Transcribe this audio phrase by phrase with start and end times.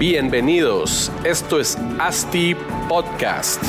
[0.00, 2.56] Bienvenidos, esto es ASTI
[2.88, 3.62] Podcast.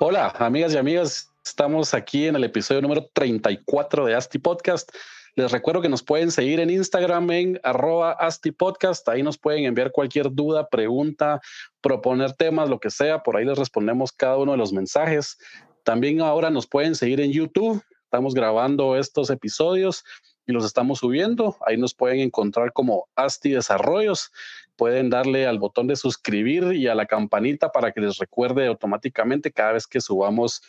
[0.00, 4.90] Hola, amigas y amigas, estamos aquí en el episodio número 34 de ASTI Podcast.
[5.36, 9.08] Les recuerdo que nos pueden seguir en Instagram en arroba Asti Podcast.
[9.08, 11.40] Ahí nos pueden enviar cualquier duda, pregunta,
[11.80, 13.22] proponer temas, lo que sea.
[13.22, 15.38] Por ahí les respondemos cada uno de los mensajes.
[15.84, 17.82] También ahora nos pueden seguir en YouTube.
[18.04, 20.04] Estamos grabando estos episodios
[20.46, 21.56] y los estamos subiendo.
[21.64, 24.32] Ahí nos pueden encontrar como Asti Desarrollos.
[24.74, 29.52] Pueden darle al botón de suscribir y a la campanita para que les recuerde automáticamente
[29.52, 30.60] cada vez que subamos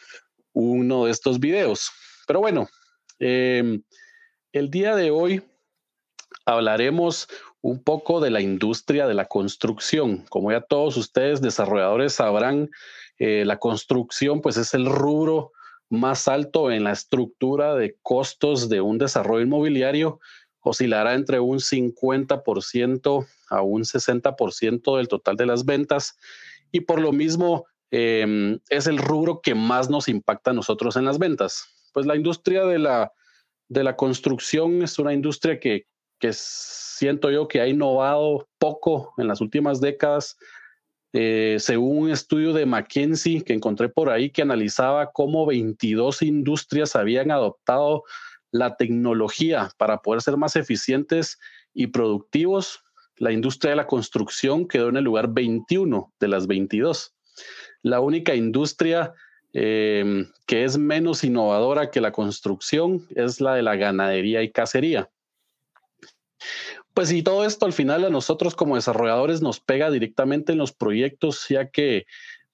[0.53, 1.91] uno de estos videos.
[2.27, 2.69] Pero bueno,
[3.19, 3.79] eh,
[4.53, 5.41] el día de hoy
[6.45, 7.27] hablaremos
[7.61, 10.25] un poco de la industria de la construcción.
[10.29, 12.69] Como ya todos ustedes desarrolladores sabrán,
[13.19, 15.51] eh, la construcción pues es el rubro
[15.89, 20.19] más alto en la estructura de costos de un desarrollo inmobiliario.
[20.61, 26.17] Oscilará entre un 50% a un 60% del total de las ventas
[26.71, 31.05] y por lo mismo em, es el rubro que más nos impacta a nosotros en
[31.05, 31.67] las ventas.
[31.93, 33.11] Pues la industria de la
[33.71, 35.85] de la construcción es una industria que,
[36.31, 40.37] siento yo que ha innovado poco en las últimas décadas.
[41.13, 46.95] Eh, según un estudio de McKinsey que encontré por ahí que analizaba cómo 22 industrias
[46.97, 48.03] habían adoptado
[48.51, 51.39] la tecnología para poder ser más eficientes
[51.73, 52.83] y productivos,
[53.15, 57.15] la industria de la construcción quedó en el lugar 21 de las 22.
[57.83, 59.13] La única industria
[59.53, 65.09] Em, que es menos innovadora que la construcción, es la de la ganadería y cacería.
[66.93, 70.71] Pues y todo esto al final a nosotros como desarrolladores nos pega directamente en los
[70.71, 72.05] proyectos, ya que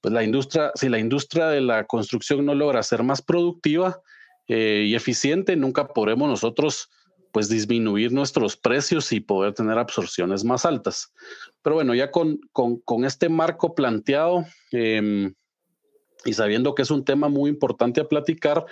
[0.01, 4.01] pues la industria, si la industria de la construcción no logra ser más productiva
[4.47, 6.89] eh, y eficiente, nunca podremos nosotros
[7.31, 11.13] pues disminuir nuestros precios y poder tener absorciones más altas.
[11.61, 15.31] Pero bueno, ya con, con, este marco planteado, eh,
[16.25, 18.65] y sabiendo que es un tema muy importante a platicar,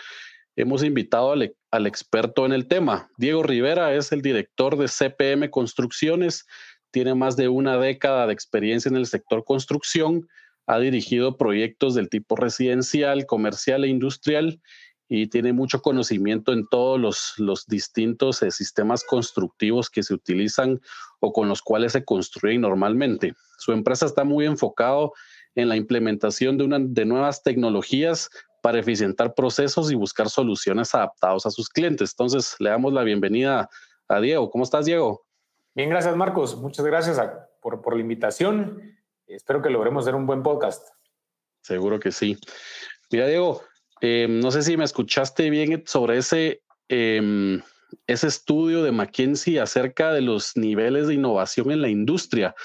[0.56, 3.09] hemos invitado al, experto en el tema.
[3.17, 6.45] Diego Rivera es el director de CPM Construcciones,
[6.91, 10.28] tiene más de una década de experiencia en el sector construcción,
[10.66, 14.61] ha dirigido proyectos del tipo residencial, comercial e industrial
[15.07, 20.79] y tiene mucho conocimiento en todos los, los distintos eh, sistemas constructivos que se utilizan
[21.19, 23.34] o con los cuales se construyen normalmente.
[23.59, 25.13] Su empresa está muy enfocado
[25.55, 28.29] en la implementación de, una, de nuevas tecnologías
[28.61, 32.11] para eficientar procesos y buscar soluciones adaptadas a sus clientes.
[32.13, 33.69] Entonces, le damos la bienvenida
[34.07, 34.49] a Diego.
[34.49, 35.25] ¿Cómo estás, Diego?
[35.75, 36.55] Bien, gracias, Marcos.
[36.57, 37.21] Muchas gracias
[37.61, 38.81] por, por, la invitación.
[39.27, 40.88] Espero que logremos hacer un buen podcast.
[41.61, 42.37] Seguro que sí.
[43.11, 43.61] Mira, Diego,
[44.01, 47.61] em, no sé si me escuchaste bien sobre ese, em,
[48.07, 52.55] ese estudio de McKinsey acerca de los niveles de innovación en la industria.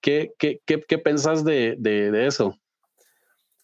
[0.00, 2.56] ¿Qué, qué, qué, pensás de, de, eso?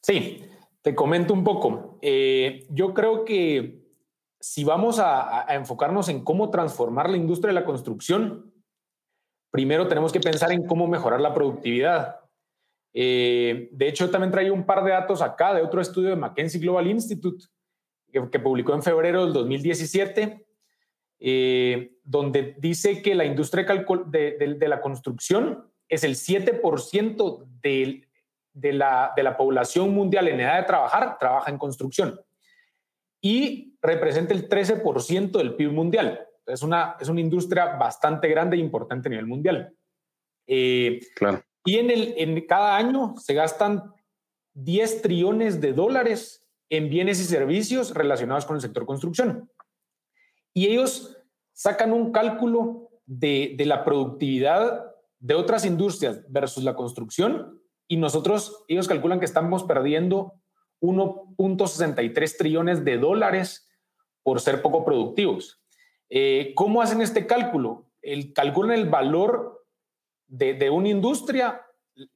[0.02, 0.44] Sí,
[0.82, 1.98] te comento un poco.
[2.02, 3.86] Eh, yo creo que
[4.38, 8.52] si vamos a, enfocarnos en cómo transformar la industria de la construcción,
[9.50, 12.20] primero tenemos que pensar en cómo mejorar la productividad.
[12.92, 16.60] Eh, de hecho, también traigo un par de datos acá de otro estudio de McKinsey
[16.60, 17.46] Global Institute
[18.12, 20.46] que, publicó en febrero del 2017,
[21.18, 23.66] eh, donde dice que la industria
[24.06, 28.08] de, de la construcción es el 7% de,
[28.52, 32.20] de, la, de la población mundial en edad de trabajar, trabaja en construcción.
[33.20, 36.26] Y representa el 13% del PIB mundial.
[36.46, 39.74] Es una, es una industria bastante grande e importante a nivel mundial.
[40.46, 41.42] Eh, claro.
[41.64, 43.92] Y en, el, en cada año se gastan
[44.54, 49.50] 10 trillones de dólares en bienes y servicios relacionados con el sector construcción.
[50.54, 51.16] Y ellos
[51.52, 58.64] sacan un cálculo de, de la productividad de otras industrias versus la construcción y nosotros,
[58.68, 60.34] ellos calculan que estamos perdiendo
[60.80, 63.68] 1.63 trillones de dólares
[64.22, 65.62] por ser poco productivos.
[66.10, 67.86] Eh, ¿Cómo hacen este cálculo?
[68.02, 69.64] El, calculan el valor
[70.26, 71.62] de, una industria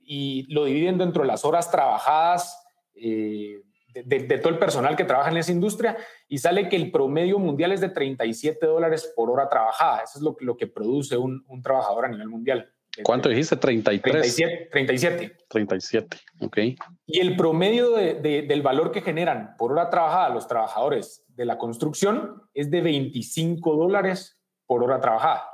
[0.01, 2.63] y lo dividen dentro de las horas trabajadas
[2.95, 3.63] eh,
[3.95, 5.97] de, todo el personal que trabaja en esa industria
[6.29, 10.03] y sale que el promedio mundial es de 37 dólares por hora trabajada.
[10.03, 12.73] Eso es lo, lo que produce un trabajador a nivel mundial.
[13.03, 13.57] ¿Cuánto dijiste?
[13.57, 14.13] 33.
[14.13, 14.69] 37.
[14.71, 15.37] 37.
[15.49, 16.59] 37, ok.
[17.07, 22.43] Y el promedio del valor que generan por hora trabajada los trabajadores de la construcción
[22.55, 25.45] es de 25 dólares por hora trabajada.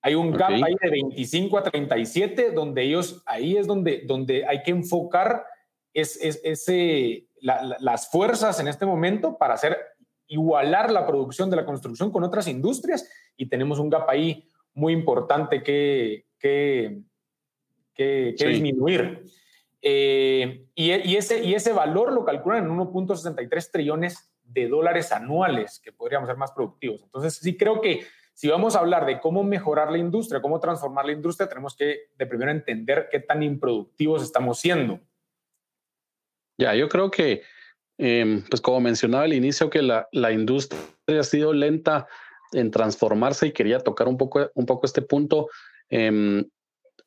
[0.00, 4.62] Hay un gap ahí de 25 a 37, donde ellos, ahí es donde, donde hay
[4.62, 5.44] que enfocar
[5.94, 9.76] es, ese, las fuerzas en este momento para hacer
[10.26, 14.92] igualar la producción de la construcción con otras industrias y tenemos un gap ahí muy
[14.92, 17.00] importante que, que,
[17.94, 19.24] que, disminuir.
[19.80, 25.80] Eh, y, y, ese, y ese valor lo calculan en 1.63 trillones de dólares anuales,
[25.82, 27.02] que podríamos ser más productivos.
[27.02, 31.06] Entonces, sí creo que si vamos a hablar de cómo mejorar la industria, cómo transformar
[31.06, 35.00] la industria, tenemos que de primero entender qué tan improductivos estamos siendo.
[36.58, 37.42] Ya, yo creo que,
[37.98, 40.80] em, pues como mencionaba al inicio, que la, la, industria
[41.20, 42.06] ha sido lenta
[42.52, 45.48] en transformarse y quería tocar un poco, un poco este punto
[45.88, 46.44] em,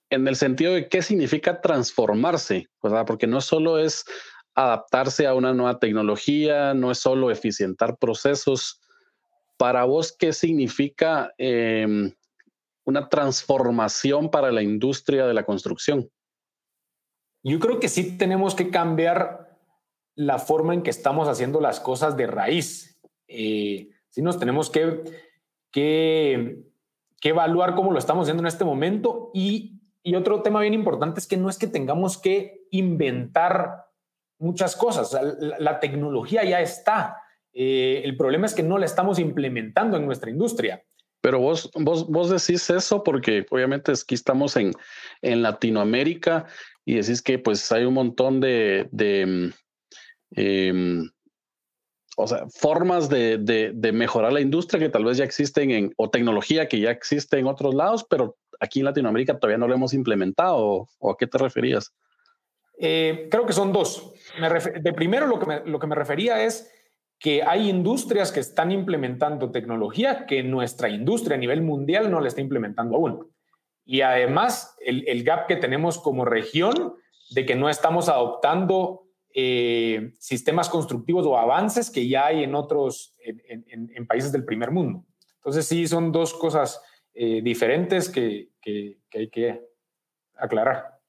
[0.10, 3.06] en el sentido de qué significa transformarse, ¿verdad?
[3.06, 4.06] Porque no solo es
[4.54, 8.82] adaptarse a una nueva tecnología, no es solo eficientar procesos.
[9.58, 12.14] Para vos, ¿qué significa em,
[12.86, 16.10] una transformación para la industria de la construcción?
[17.44, 19.60] Yo creo que sí tenemos que cambiar
[20.16, 23.00] la forma en que estamos haciendo las cosas de raíz.
[23.28, 25.04] Eh, sí nos tenemos que,
[25.76, 26.64] que,
[27.22, 29.32] evaluar cómo lo estamos haciendo en este momento.
[29.34, 33.88] Y, y, otro tema bien importante es que no es que tengamos que inventar
[34.38, 35.20] muchas cosas.
[35.60, 37.18] La, tecnología ya está.
[37.52, 40.84] Eh, el problema es que no la estamos implementando en nuestra industria.
[41.20, 44.72] Pero vos, vos, vos decís eso porque obviamente aquí estamos en,
[45.24, 46.46] en Latinoamérica
[46.86, 49.52] y decís que pues hay un montón de, de
[50.36, 51.10] em,
[52.16, 56.10] o sea, formas de, de, mejorar la industria que tal vez ya existen en, o
[56.10, 59.94] tecnología que ya existe en otros lados, pero aquí en Latinoamérica todavía no lo hemos
[59.94, 60.88] implementado.
[61.00, 61.94] ¿O a qué te referías?
[62.80, 64.14] Eh, creo que son dos.
[64.82, 66.72] de primero, lo que, me, lo que me refería es
[67.20, 72.28] que hay industrias que están implementando tecnología que nuestra industria a nivel mundial no la
[72.28, 73.32] está implementando aún.
[73.86, 76.96] Y además, el, gap que tenemos como región
[77.32, 79.05] de que no estamos adoptando
[79.38, 85.06] eh, sistemas constructivos o avances que ya hay en otros, en, países del primer mundo.
[85.36, 86.82] Entonces, sí, son dos cosas
[87.14, 88.52] eh, diferentes que,
[89.14, 89.62] hay que
[90.36, 91.02] aclarar.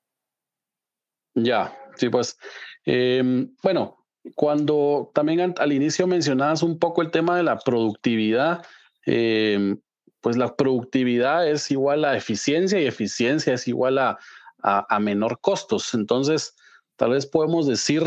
[1.34, 2.36] Ya, sí, pues,
[2.84, 8.66] em, bueno, cuando también al inicio mencionabas un poco el tema de la productividad,
[9.04, 9.80] em,
[10.20, 14.18] pues la productividad es igual a eficiencia y eficiencia es igual a,
[14.62, 15.94] a, menor costos.
[15.94, 16.56] Entonces,
[16.96, 18.02] tal vez podemos decir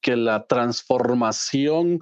[0.00, 2.00] que la transformación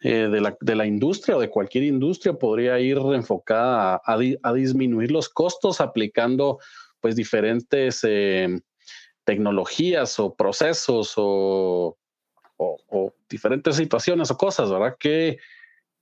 [0.00, 5.10] eh, de, la, de, la, industria o de cualquier industria podría ir enfocada a, disminuir
[5.10, 6.58] los costos aplicando
[7.00, 8.60] pues diferentes eh,
[9.24, 11.96] tecnologías o procesos o,
[12.56, 14.96] o, diferentes situaciones o cosas, ¿verdad?
[14.98, 15.38] ¿Qué,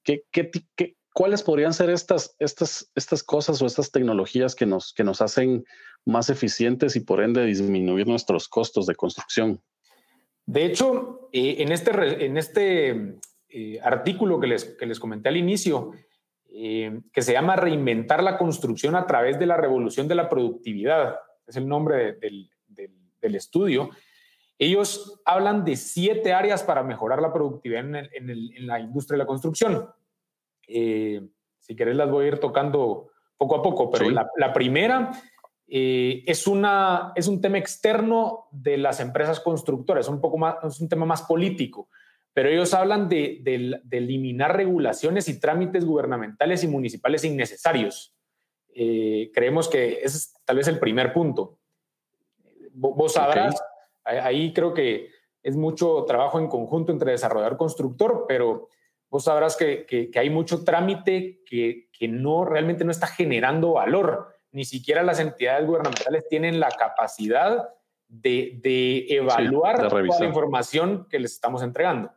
[0.03, 4.93] qué, qué, qué ¿Cuáles podrían ser estas, estas, estas cosas o estas tecnologías que nos,
[4.93, 5.65] que nos hacen
[6.05, 9.63] más eficientes y por ende disminuir nuestros costos de construcción?
[10.47, 15.37] De hecho, eh, en este, en este eh, artículo que les, que les comenté al
[15.37, 15.91] inicio,
[16.49, 21.17] eh, que se llama Reinventar la construcción a través de la revolución de la productividad,
[21.47, 23.91] es el nombre del, del, estudio,
[24.57, 29.27] ellos hablan de siete áreas para mejorar la productividad en, en la industria de la
[29.27, 29.91] construcción.
[30.63, 35.11] Si querés las voy a ir tocando poco a poco, pero la, primera
[35.69, 40.81] eh, es, una, es un tema externo de las empresas constructoras, un poco más, es
[40.81, 41.89] un tema más político,
[42.33, 43.43] pero ellos hablan de,
[43.91, 48.15] eliminar regulaciones y trámites gubernamentales y municipales innecesarios.
[48.75, 51.59] Eh, creemos que ese es tal vez el primer punto.
[52.73, 53.59] Vos sabrás,
[54.05, 55.09] ahí creo que
[55.43, 58.69] es mucho trabajo en conjunto entre desarrollador constructor, pero
[59.09, 64.36] vos sabrás que, hay mucho trámite que, no realmente no está generando valor.
[64.57, 67.69] Ni siquiera las entidades gubernamentales tienen la capacidad
[68.09, 72.11] de, evaluar la información que les estamos entregando.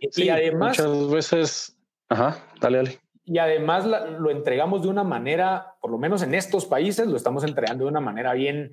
[0.00, 0.76] y además...
[0.80, 1.78] Muchas veces...
[2.08, 2.98] Ajá, dale, dale.
[3.24, 7.44] Y además lo entregamos de una manera, por lo menos en estos países, lo estamos
[7.44, 8.72] entregando de una manera bien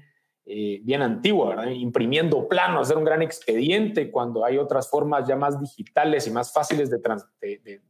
[0.50, 1.68] eh, bien antigua, ¿verdad?
[1.72, 6.51] imprimiendo planos, hacer un gran expediente cuando hay otras formas ya más digitales y más
[6.51, 7.00] fáciles de,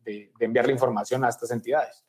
[0.03, 2.03] de, enviar la información a estas entidades.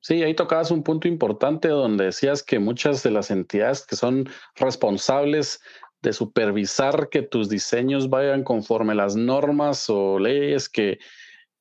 [0.00, 4.28] Sí, ahí tocabas un punto importante donde decías que muchas de las entidades que son
[4.54, 5.60] responsables
[6.02, 10.98] de supervisar que tus diseños vayan conforme las normas o leyes que,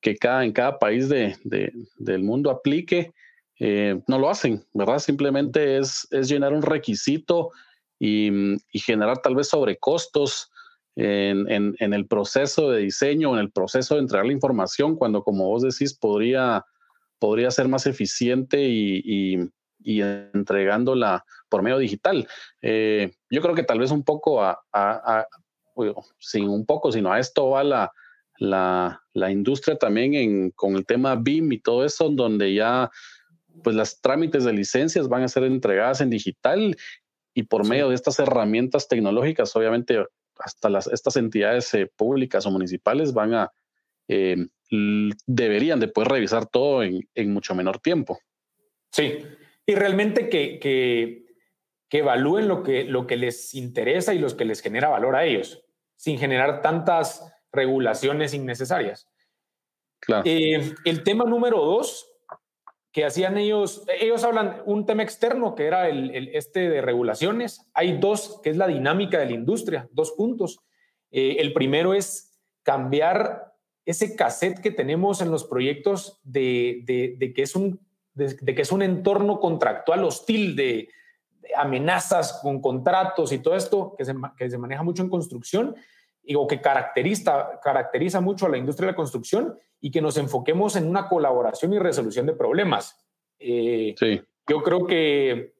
[0.01, 3.13] que cada, en cada país de, del mundo aplique,
[3.60, 5.00] eh, no lo hacen, ¿verdad?
[5.00, 7.51] Simplemente es, es llenar un requisito
[8.00, 10.51] y, generar tal vez sobrecostos
[10.96, 15.48] en, en, el proceso de diseño, en el proceso de entregar la información, cuando como
[15.48, 16.63] vos decís podría,
[17.19, 19.39] podría ser más eficiente y,
[19.88, 22.27] y entregándola por medio digital.
[22.62, 24.59] Eh, yo creo que tal vez un poco a,
[26.19, 27.91] sin un poco, sino a esto va la,
[29.13, 32.89] la, industria también en, con el tema BIM y todo eso, donde ya
[33.63, 36.75] pues las trámites de licencias van a ser entregadas en digital
[37.33, 40.05] y por medio de estas herramientas tecnológicas, obviamente
[40.38, 43.51] hasta las, estas entidades eh, públicas o municipales van a,
[44.07, 48.19] eh, deberían de poder revisar todo en, en mucho menor tiempo.
[48.91, 49.19] Sí,
[49.65, 51.25] y realmente que, que,
[51.91, 55.63] evalúen lo que, lo que les interesa y los que les genera valor a ellos,
[55.95, 59.07] sin generar tantas regulaciones innecesarias.
[60.00, 60.24] Claro.
[60.25, 62.09] Eh, el tema número dos
[62.91, 67.69] que hacían ellos, ellos hablan un tema externo que era el, este de regulaciones.
[67.74, 70.59] Hay dos, que es la dinámica de la industria, dos puntos.
[71.12, 73.53] Eh, el primero es cambiar
[73.88, 76.84] ese cassette que tenemos en los proyectos de,
[77.17, 77.79] de que es un
[78.17, 80.89] de, que es un entorno contractual hostil de,
[81.56, 85.75] amenazas con contratos y todo esto que se, que se maneja mucho en construcción
[86.22, 90.17] y, o que caracteriza, caracteriza mucho a la industria de la construcción y que nos
[90.17, 93.00] enfoquemos en una colaboración y resolución de problemas.
[93.39, 94.22] Eh, sí.
[94.48, 95.53] Yo creo que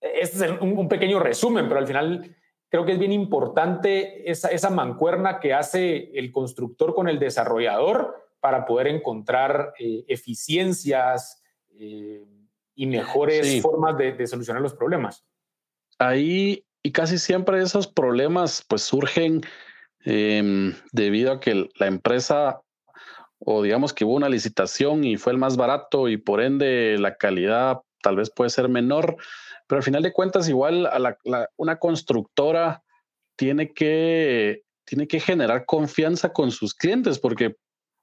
[0.00, 2.36] este es un, un, pequeño resumen, pero al final
[2.72, 8.16] creo que es bien importante esa, esa mancuerna que hace el constructor con el desarrollador
[8.40, 11.40] para poder encontrar eh, eficiencias,
[11.78, 12.24] eh,
[12.74, 15.24] y mejores formas de, solucionar los problemas.
[15.98, 19.42] Ahí, y casi siempre esos problemas pues surgen
[20.04, 22.62] em, debido a que la empresa
[23.38, 27.16] o digamos que hubo una licitación y fue el más barato y por ende la
[27.16, 29.16] calidad tal vez puede ser menor,
[29.66, 31.16] pero al final de cuentas igual a
[31.56, 32.82] una constructora
[33.36, 37.56] tiene que, tiene que generar confianza con sus clientes porque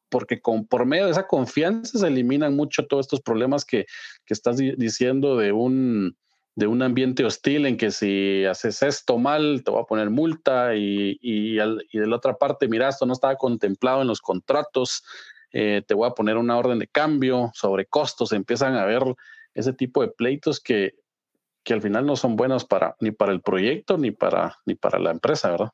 [0.10, 3.86] porque con, por medio de esa confianza se eliminan mucho todos estos problemas que,
[4.26, 6.18] que estás diciendo de un,
[6.56, 10.76] de un ambiente hostil en que si haces esto mal, te voy a poner multa
[10.76, 15.04] y, y, de la otra parte, mira, esto no estaba contemplado en los contratos,
[15.52, 19.04] eh, te voy a poner una orden de cambio sobre costos, empiezan a haber
[19.54, 20.96] ese tipo de pleitos que,
[21.64, 25.00] que al final no son buenos para, ni para el proyecto ni para, ni para
[25.00, 25.72] la empresa, ¿verdad?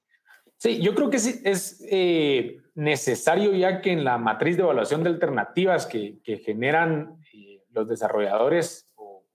[0.58, 5.04] Sí, yo creo que sí, es eh, necesario ya que en la matriz de evaluación
[5.04, 9.26] de alternativas que, generan eh, los desarrolladores o,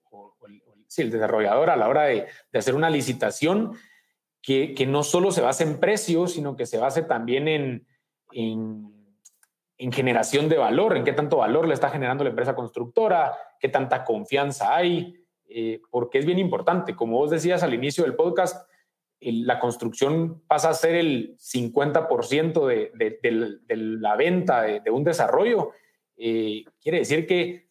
[0.48, 3.74] el, sí, el desarrollador a la hora de, hacer una licitación,
[4.42, 7.86] que, no solo se base en precios, sino que se base también en,
[8.32, 8.99] en,
[9.88, 14.04] generación de valor, en qué tanto valor le está generando la empresa constructora, qué tanta
[14.04, 16.94] confianza hay, eh, porque es bien importante.
[16.94, 18.68] Como vos decías al inicio del podcast,
[19.20, 25.72] la construcción pasa a ser el 50% de, la venta de, un desarrollo,
[26.16, 27.68] eh, quiere decir que,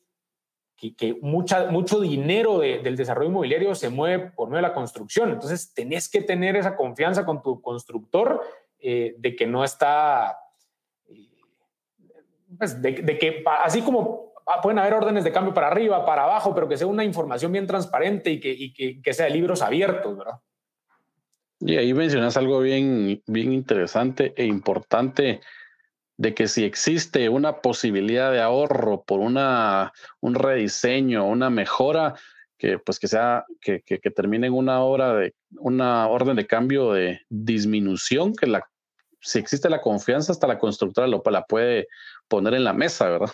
[0.75, 5.31] que, mucha, mucho dinero del desarrollo inmobiliario se mueve por medio de la construcción.
[5.31, 8.41] Entonces, tenés que tener esa confianza con tu constructor
[8.79, 10.37] eh, de que no está,
[12.57, 16.67] pues, de, que así como pueden haber órdenes de cambio para arriba, para abajo, pero
[16.67, 20.39] que sea una información bien transparente y que, que, que sea de libros abiertos, ¿verdad?
[21.59, 25.41] Y ahí mencionas algo bien, bien interesante e importante
[26.17, 32.15] de que si existe una posibilidad de ahorro por una, un rediseño, una mejora,
[32.57, 36.91] que pues que sea, que, que, termine en una hora de una orden de cambio
[36.91, 38.69] de disminución, que la,
[39.21, 41.87] si existe la confianza, hasta la constructora lo, la puede
[42.29, 43.31] poner en la mesa, ¿verdad?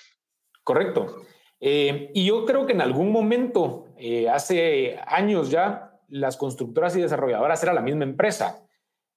[0.63, 1.17] Correcto.
[1.59, 7.01] Eh, y yo creo que en algún momento, eh, hace años ya, las constructoras y
[7.01, 8.65] desarrolladoras era la misma empresa.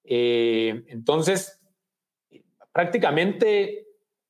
[0.03, 1.61] Eh, entonces,
[2.71, 3.87] prácticamente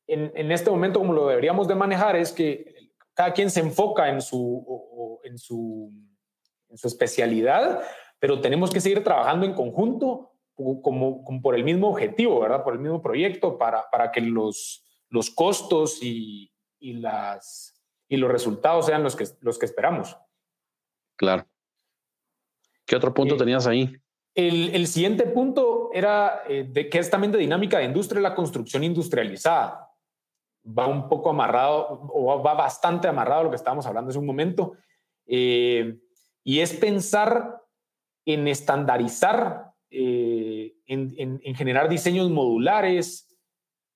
[0.08, 4.22] en, este momento, como lo deberíamos de manejar, es que cada quien se enfoca en
[4.22, 5.92] su, en su,
[6.68, 7.82] en su especialidad,
[8.18, 10.32] pero tenemos que seguir trabajando en conjunto
[10.82, 12.64] como, por el mismo objetivo, ¿verdad?
[12.64, 18.32] Por el mismo proyecto, para, para que los, los costos y, y, las, y los
[18.32, 20.18] resultados sean los que, los que esperamos.
[21.16, 21.46] Claro.
[22.86, 23.96] ¿Qué otro punto eh, tenías ahí?
[24.34, 28.84] El, siguiente punto era eh, de, que es también de dinámica de industria, la construcción
[28.84, 29.92] industrializada.
[30.66, 34.26] Va un poco amarrado, o va bastante amarrado a lo que estábamos hablando hace un
[34.26, 34.74] momento.
[35.28, 36.00] Eh,
[36.44, 37.62] y es pensar
[38.26, 43.39] en estandarizar, en, generar diseños modulares,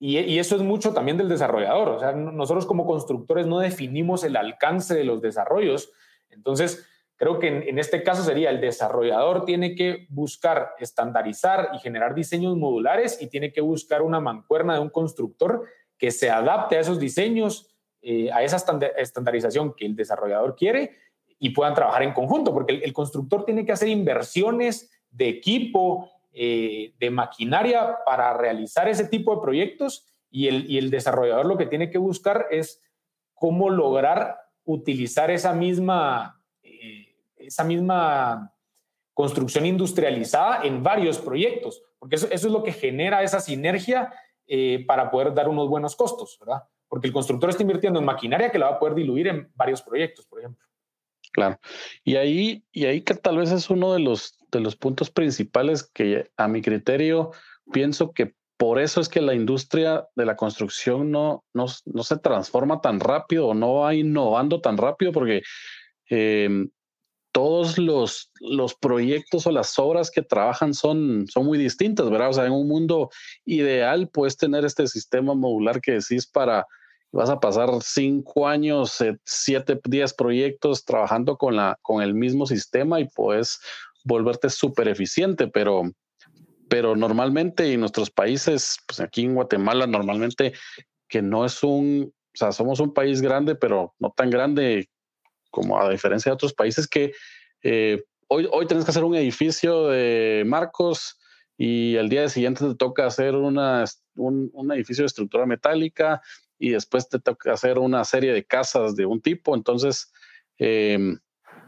[0.08, 1.90] y, eso es mucho también del desarrollador.
[1.90, 5.92] O sea, nosotros como constructores no definimos el alcance de los desarrollos.
[6.30, 12.16] Entonces, Creo que en, este caso sería el desarrollador tiene que buscar estandarizar y generar
[12.16, 15.64] diseños modulares y tiene que buscar una mancuerna de un constructor
[15.98, 18.58] que se adapte a esos diseños, eh, a esa
[18.98, 20.98] estandarización que el desarrollador quiere
[21.40, 26.94] y puedan trabajar en conjunto, porque el, constructor tiene que hacer inversiones de equipo, eh,
[27.00, 31.68] de maquinaria para realizar ese tipo de proyectos y el, y el desarrollador lo que
[31.68, 32.82] tiene que buscar es
[33.36, 38.54] cómo lograr utilizar esa misma, eh, esa misma
[39.14, 44.12] construcción industrializada en varios proyectos, porque eso, es lo que genera esa sinergia
[44.48, 46.64] eh, para poder dar unos buenos costos, ¿verdad?
[46.88, 49.82] Porque el constructor está invirtiendo en maquinaria que la va a poder diluir en varios
[49.82, 50.66] proyectos, por ejemplo.
[51.32, 51.60] Claro.
[52.04, 55.84] Y ahí, y ahí que tal vez es uno de los, de los puntos principales
[55.84, 57.32] que a mi criterio
[57.72, 62.18] pienso que por eso es que la industria de la construcción no, no, no se
[62.18, 65.42] transforma tan rápido o no va innovando tan rápido porque
[66.10, 66.70] em,
[67.34, 72.30] todos los, los proyectos o las obras que trabajan son, son muy distintas, ¿verdad?
[72.30, 73.10] O sea, en un mundo
[73.44, 76.66] ideal puedes tener este sistema modular que decís para,
[77.12, 82.46] vas a pasar cinco años, eh, siete, diez proyectos trabajando con, la, con el mismo
[82.46, 83.60] sistema y puedes
[84.04, 85.84] volverte súper eficiente, pero,
[86.70, 90.54] pero normalmente en nuestros países, pues aquí en Guatemala, normalmente
[91.08, 94.90] que no es un, o sea, somos un país grande, pero no tan grande
[95.52, 97.14] como a diferencia de otros países que
[97.62, 101.20] eh, hoy, hoy tienes que hacer un edificio de marcos
[101.58, 106.22] y el día siguiente te toca hacer una, un, edificio de estructura metálica
[106.58, 109.56] y después te toca hacer una serie de casas de un tipo.
[109.56, 110.12] Entonces,
[110.58, 111.20] em,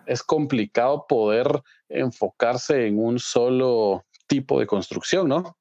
[0.06, 1.48] es complicado poder
[1.90, 5.58] enfocarse en un solo tipo de construcción, ¿no?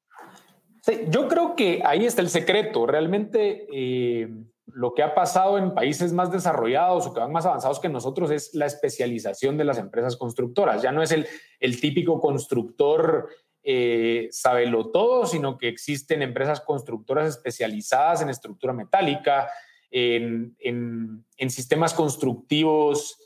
[1.09, 2.85] Yo creo que ahí está el secreto.
[2.85, 4.29] Realmente eh,
[4.67, 8.29] lo que ha pasado en países más desarrollados o que van más avanzados que nosotros
[8.29, 10.83] es la especialización de las empresas constructoras.
[10.83, 11.25] Ya no es el,
[11.59, 13.29] el típico constructor
[13.67, 19.49] eh, sabelo todo, sino que existen empresas constructoras especializadas en estructura metálica,
[19.89, 23.17] en, en, sistemas constructivos.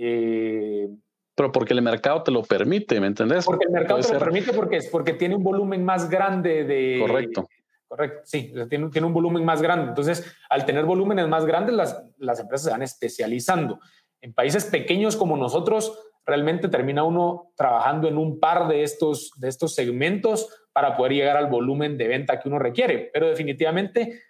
[0.00, 0.88] Eh,
[1.34, 3.44] pero porque el mercado te lo permite, ¿me entendés?
[3.44, 7.48] Porque el mercado te lo permite porque, porque tiene un volumen más grande de, Correcto
[7.88, 9.88] Correcto, sí, tiene, tiene, un volumen más grande.
[9.88, 13.80] Entonces, al tener volúmenes más grandes, las, las empresas se van especializando.
[14.20, 19.48] En países pequeños como nosotros, realmente termina uno trabajando en un par de estos, de
[19.48, 23.08] estos segmentos para poder llegar al volumen de venta que uno requiere.
[23.10, 24.20] Pero definitivamente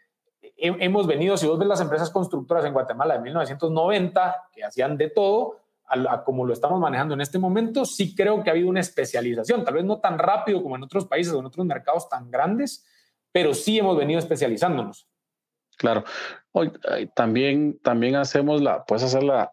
[0.58, 5.10] hemos venido, si vos ves las empresas constructoras en Guatemala de 1990, que hacían de
[5.10, 5.60] todo,
[6.24, 9.74] como lo estamos manejando en este momento, sí creo que ha habido una especialización, tal
[9.74, 12.84] vez no tan rápido como en otros países o en otros mercados tan grandes,
[13.32, 15.08] pero sí hemos venido especializándonos.
[15.76, 16.04] Claro.
[16.52, 16.72] Hoy
[17.14, 19.52] también, también hacemos la, puedes hacer la,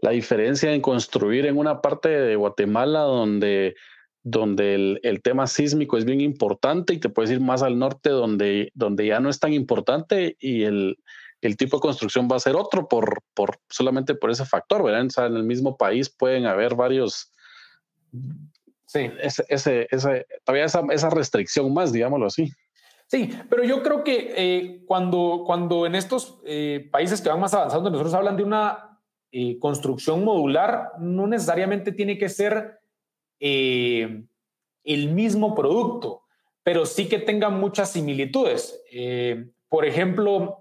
[0.00, 3.74] la diferencia en construir en una parte de Guatemala donde,
[4.22, 8.10] donde el, el, tema sísmico es bien importante y te puedes ir más al norte
[8.10, 10.96] donde, donde ya no es tan importante y el,
[11.42, 15.04] el tipo de construcción va a ser otro por, por solamente por ese factor, ¿verdad?
[15.04, 17.32] O sea, en el mismo país pueden haber varios.
[18.86, 19.10] Sí.
[19.20, 22.52] Ese, ese, ese, todavía esa, esa restricción más, digámoslo así.
[23.08, 27.52] Sí, pero yo creo que eh, cuando, cuando en estos eh, países que van más
[27.52, 29.00] avanzando, nosotros hablan de una
[29.32, 32.81] eh, construcción modular, no necesariamente tiene que ser
[33.42, 36.22] el mismo producto,
[36.62, 38.82] pero sí que tenga muchas similitudes.
[39.68, 40.60] por ejemplo,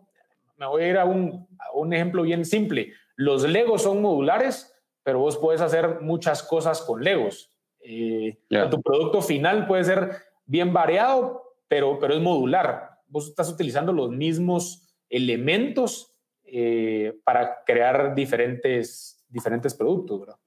[0.58, 2.94] me voy a ir a un, un ejemplo bien simple.
[3.16, 7.52] Los Legos son modulares, pero vos puedes hacer muchas cosas con Legos.
[7.80, 13.00] Tu producto final puede ser bien variado, pero, pero es modular.
[13.08, 16.14] Vos estás utilizando los mismos elementos
[16.44, 20.38] eh, para crear diferentes, diferentes productos, ¿verdad?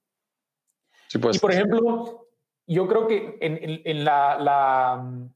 [1.15, 1.37] Sí, pues.
[1.37, 2.27] Y por ejemplo,
[2.67, 5.31] yo creo que en, en, la, la,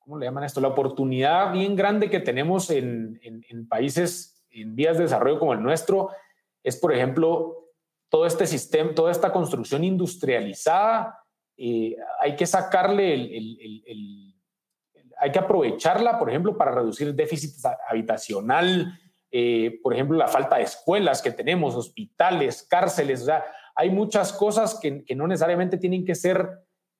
[0.00, 0.60] ¿cómo le llaman esto?
[0.60, 5.62] La oportunidad bien grande que tenemos en, en, países en vías de desarrollo como el
[5.62, 6.10] nuestro
[6.62, 7.70] es, por ejemplo,
[8.10, 11.18] todo este sistema, toda esta construcción industrializada.
[11.56, 14.34] Eh, hay que sacarle el, el
[15.18, 17.54] hay que aprovecharla, por ejemplo, para reducir déficit
[17.88, 23.42] habitacional, eh, por ejemplo, la falta de escuelas que tenemos, hospitales, cárceles, o sea,
[23.74, 26.48] hay muchas cosas que, no necesariamente tienen que ser,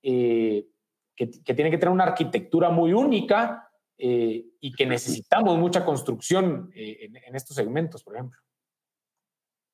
[0.03, 0.67] eh,
[1.15, 7.35] que, tienen que tener una arquitectura muy única eh, y que necesitamos mucha construcción en,
[7.35, 8.39] estos segmentos, por ejemplo.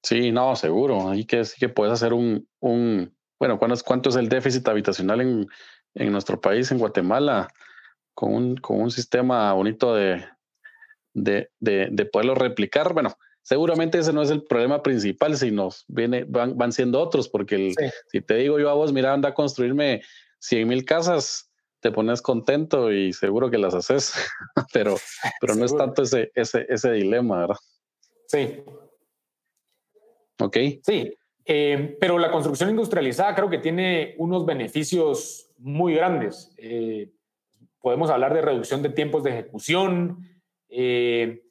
[0.03, 1.09] Sí, no, seguro.
[1.09, 4.67] Ahí que sí que puedes hacer un, un bueno, ¿cuánto es, ¿cuánto es el déficit
[4.67, 5.47] habitacional en,
[5.95, 7.47] en nuestro país, en Guatemala?
[8.13, 10.23] con un, con un sistema bonito de,
[11.13, 12.93] de, de, poderlo replicar.
[12.93, 17.73] Bueno, seguramente ese no es el problema principal, sino viene, van, van siendo otros, porque
[18.07, 20.01] si te digo yo a vos, mira, anda a construirme
[20.39, 24.13] 100 mil casas, te pones contento y seguro que las haces,
[24.73, 24.95] pero,
[25.39, 27.57] pero no es tanto ese, ese, ese dilema, ¿verdad?
[28.27, 28.63] Sí.
[30.39, 30.57] Ok.
[30.83, 31.13] Sí.
[31.45, 36.53] Eh, pero la construcción industrializada creo que tiene unos beneficios muy grandes.
[36.57, 37.11] Eh,
[37.81, 40.19] podemos hablar de reducción de tiempos de ejecución.
[40.69, 41.43] Eh,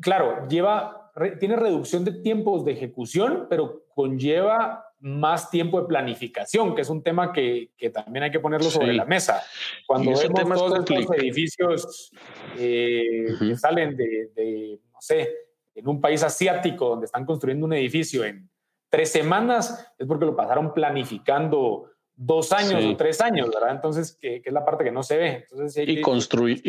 [0.00, 1.05] claro, lleva,
[1.38, 7.02] tiene reducción de tiempos de ejecución, pero conlleva más tiempo de planificación, que es un
[7.02, 9.42] tema que, que también hay que ponerlo sobre la mesa.
[9.86, 12.10] Cuando vemos todos estos edificios
[12.56, 15.30] que salen de, de, no sé,
[15.74, 18.48] en un país asiático donde están construyendo un edificio en
[18.88, 23.72] tres semanas, es porque lo pasaron planificando dos años o tres años, ¿verdad?
[23.72, 25.46] Entonces, que, es la parte que no se ve.
[25.50, 26.00] Entonces, y,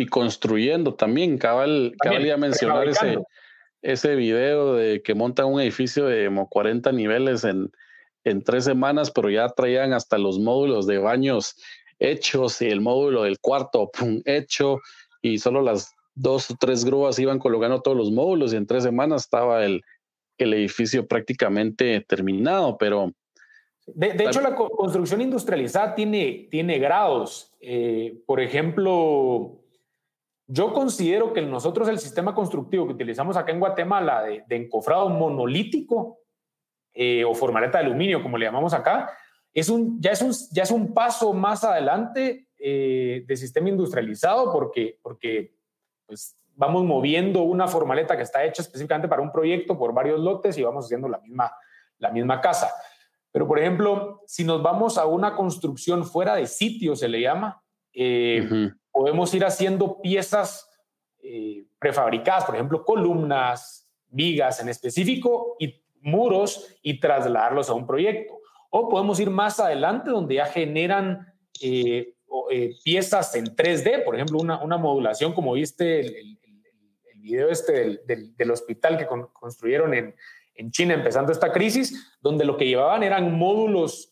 [0.02, 3.18] y construyendo también, cabal, cabal iba a mencionar ese,
[3.82, 7.72] ese video de que montan un edificio de como 40 niveles en,
[8.24, 11.56] en tres semanas, pero ya traían hasta los módulos de baños
[12.00, 13.90] hechos y el módulo del cuarto
[14.26, 14.80] hecho
[15.22, 18.84] y solo las dos o tres grúas iban colocando todos los módulos y en tres
[18.84, 19.82] semanas estaba el,
[20.38, 23.12] el edificio prácticamente terminado, pero...
[23.88, 27.54] De, hecho, la construcción industrializada tiene, tiene grados.
[27.62, 29.62] Eh, por ejemplo,
[30.48, 36.20] yo considero que nosotros el sistema constructivo que utilizamos acá en Guatemala de, encofrado monolítico
[36.94, 39.12] eh, o formaleta de aluminio, como le llamamos acá,
[39.54, 44.52] es un, ya, es un, ya es un paso más adelante eh, de sistema industrializado
[44.54, 45.54] porque, porque
[46.06, 50.58] pues, vamos moviendo una formaleta que está hecha específicamente para un proyecto por varios lotes
[50.58, 51.52] y vamos haciendo la misma,
[52.00, 52.72] la misma casa.
[53.32, 57.62] Pero, por ejemplo, si nos vamos a una construcción fuera de sitio, se le llama,
[57.94, 60.68] eh, podemos ir haciendo piezas
[61.22, 68.40] eh, prefabricadas, por ejemplo, columnas, vigas en específico y muros y trasladarlos a un proyecto.
[68.72, 71.32] O podemos ir más adelante donde ya generan
[71.62, 72.16] eh,
[72.84, 76.40] piezas en 3D, por ejemplo, una, una modulación como viste el,
[77.18, 80.16] video este del, hospital que construyeron en,
[80.72, 84.12] China empezando esta crisis, donde lo que llevaban eran módulos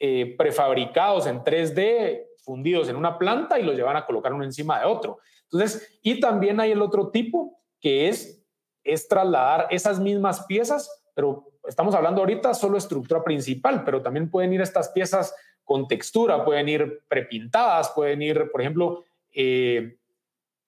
[0.00, 4.80] eh, prefabricados en 3D, fundidos en una planta y los llevan a colocar uno encima
[4.80, 5.18] de otro.
[5.44, 8.44] Entonces, y también hay el otro tipo que es,
[8.84, 14.52] es trasladar esas mismas piezas, pero estamos hablando ahorita solo estructura principal, pero también pueden
[14.52, 19.96] ir estas piezas con textura, pueden ir prepintadas, pueden ir, por ejemplo, eh,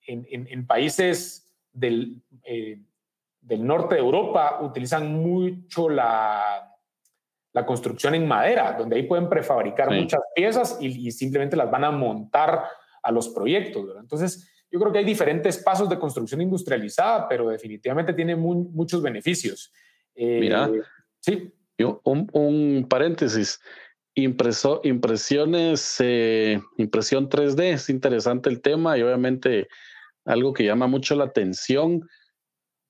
[0.07, 2.79] en, en, países del, eh,
[3.41, 6.74] del norte de Europa utilizan mucho la,
[7.55, 11.91] la, construcción en madera, donde ahí pueden prefabricar muchas piezas y, simplemente las van a
[11.91, 12.65] montar
[13.03, 13.87] a los proyectos.
[13.99, 19.73] Entonces, yo creo que hay diferentes pasos de construcción industrializada, pero definitivamente tiene muchos beneficios.
[20.15, 20.71] Eh, Mira,
[21.21, 21.53] sí.
[22.05, 23.61] Un, un paréntesis.
[24.17, 29.67] Impreso, impresiones, eh, impresión 3D, es interesante el tema y obviamente
[30.25, 32.09] algo que llama mucho la atención,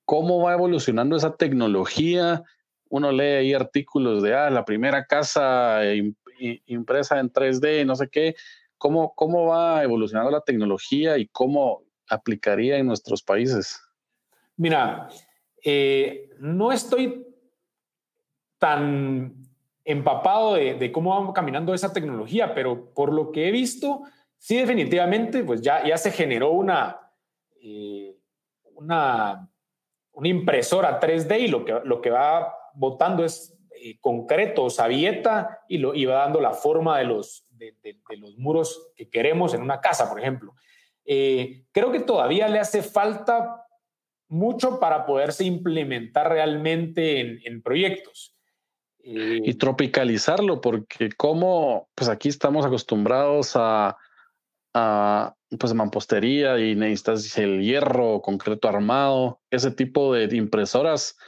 [0.05, 2.43] cómo va evolucionando esa tecnología.
[2.89, 5.81] Uno lee ahí artículos de, ah, la primera casa
[6.67, 8.35] impresa en 3D, no sé qué.
[8.79, 13.81] ¿Cómo, ¿Cómo va evolucionando la tecnología y cómo aplicaría en nuestros países?
[14.57, 15.09] Mira,
[15.63, 17.27] eh, no estoy
[18.59, 19.35] tan
[19.85, 24.03] empapado de, cómo va caminando esa tecnología, pero por lo que he visto,
[24.39, 26.99] sí definitivamente, pues ya, ya se generó una,
[27.61, 28.17] eh,
[28.75, 29.49] una,
[30.13, 35.79] una, impresora 3D y lo que, lo que va botando es eh, concreto, sabieta y,
[35.79, 37.77] lo, y va dando la forma de los, de,
[38.19, 40.55] los muros que queremos en una casa, por ejemplo.
[41.05, 43.67] Eh, creo que todavía le hace falta
[44.29, 48.35] mucho para poderse implementar realmente en, en proyectos.
[49.03, 53.99] y tropicalizarlo, porque como, pues aquí estamos acostumbrados a,
[55.59, 61.19] pues mampostería y necesitas el hierro, concreto armado, ese tipo de impresoras.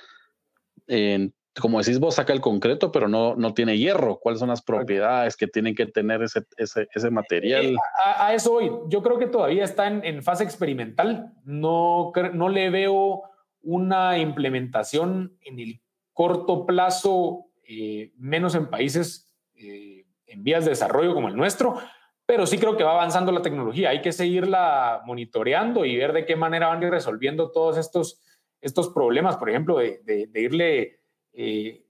[1.60, 4.18] Como decís vos, saca el concreto, pero no, no tiene hierro.
[4.18, 7.66] ¿Cuáles son las propiedades que tienen que tener ese, ese, ese material?
[7.66, 11.32] Eh, a, eso hoy, yo creo que todavía está en, fase experimental.
[11.44, 13.22] No, no le veo
[13.62, 15.80] una implementación en el
[16.12, 21.76] corto plazo, eh, menos en países eh, en vías de desarrollo como el nuestro,
[22.26, 23.90] pero sí creo que va avanzando la tecnología.
[23.90, 28.20] Hay que seguirla monitoreando y ver de qué manera van a ir resolviendo todos estos,
[28.60, 31.00] estos problemas, por ejemplo, de, irle,
[31.37, 31.85] eh,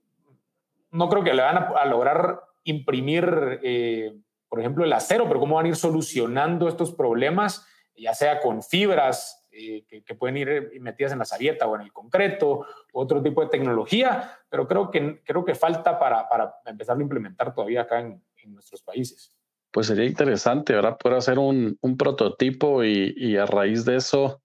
[0.91, 4.15] no creo que le van a, lograr imprimir, eh,
[4.47, 8.61] por ejemplo, el acero, pero cómo van a ir solucionando estos problemas, ya sea con
[8.61, 13.41] fibras eh, que, pueden ir metidas en la sabieta o en el concreto, otro tipo
[13.41, 17.99] de tecnología, pero creo que, creo que falta para, para empezar a implementar todavía acá
[17.99, 19.37] en nuestros países
[19.77, 20.97] pues sería interesante, ¿verdad?
[20.97, 24.41] Poder hacer un, prototipo y, a raíz de eso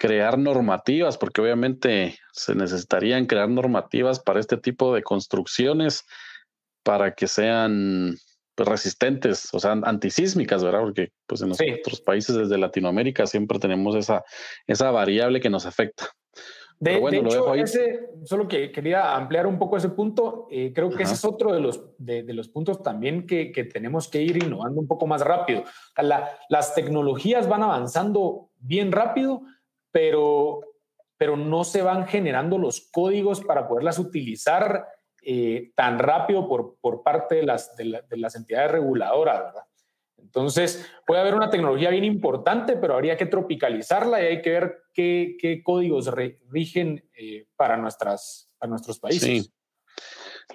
[0.00, 6.06] crear normativas, porque obviamente se necesitarían crear normativas para este tipo de construcciones
[6.82, 8.16] para que sean
[8.54, 10.80] pues, resistentes, o sea, antisísmicas, ¿verdad?
[10.80, 14.24] Porque pues en otros países desde Latinoamérica siempre tenemos esa,
[14.66, 16.08] esa variable que nos afecta.
[16.78, 21.12] De, hecho, ese, solo que quería ampliar un poco ese punto, eh, creo que ese
[21.12, 24.88] es otro de los, de, los puntos también que, que, tenemos que ir innovando un
[24.88, 25.64] poco más rápido.
[26.48, 29.42] las tecnologías van avanzando bien rápido,
[29.90, 30.60] pero,
[31.16, 34.86] pero no se van generando los códigos para poderlas utilizar
[35.22, 39.64] eh, tan rápido por, por parte de las, de, las entidades reguladoras, ¿verdad?
[40.16, 44.82] Entonces, puede haber una tecnología bien importante, pero habría que tropicalizarla y hay que ver
[44.94, 46.10] qué, qué códigos
[46.48, 49.22] rigen eh, para, nuestras, para nuestros países.
[49.44, 49.52] Sí.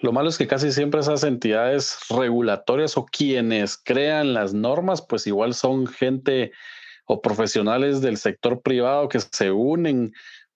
[0.02, 5.26] Lo malo es que casi siempre esas entidades regulatorias o quienes crean las normas, pues
[5.28, 6.52] igual son gente
[7.06, 10.14] o profesionales del sector privado que se unen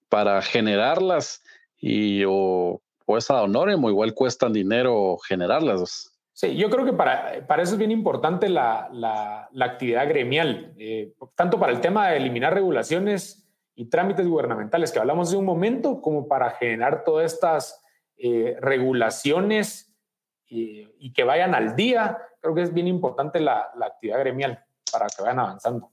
[0.08, 1.42] para generarlas
[1.78, 6.10] y o, o es ad o igual cuestan dinero generarlas.
[6.32, 11.12] Sí, yo creo que para, para eso es bien importante la, la, actividad gremial, eh,
[11.34, 16.00] tanto para el tema de eliminar regulaciones y trámites gubernamentales que hablamos hace un momento,
[16.00, 17.82] como para generar todas estas
[18.16, 19.94] eh, regulaciones
[20.46, 22.18] y, que vayan al día.
[22.40, 25.90] Creo que es bien importante la, la actividad gremial para que vayan avanzando.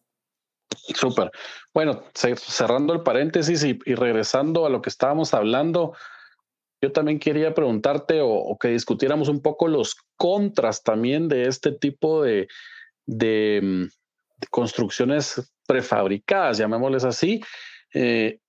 [0.96, 1.32] Súper.
[1.74, 5.94] Bueno, cerrando el paréntesis y, regresando a lo que estábamos hablando,
[6.82, 12.24] yo también quería preguntarte o, que discutiéramos un poco los contras también de este tipo
[12.24, 12.48] de,
[13.06, 17.42] de, mm, construcciones prefabricadas, llamémosles así,
[17.94, 18.40] eh,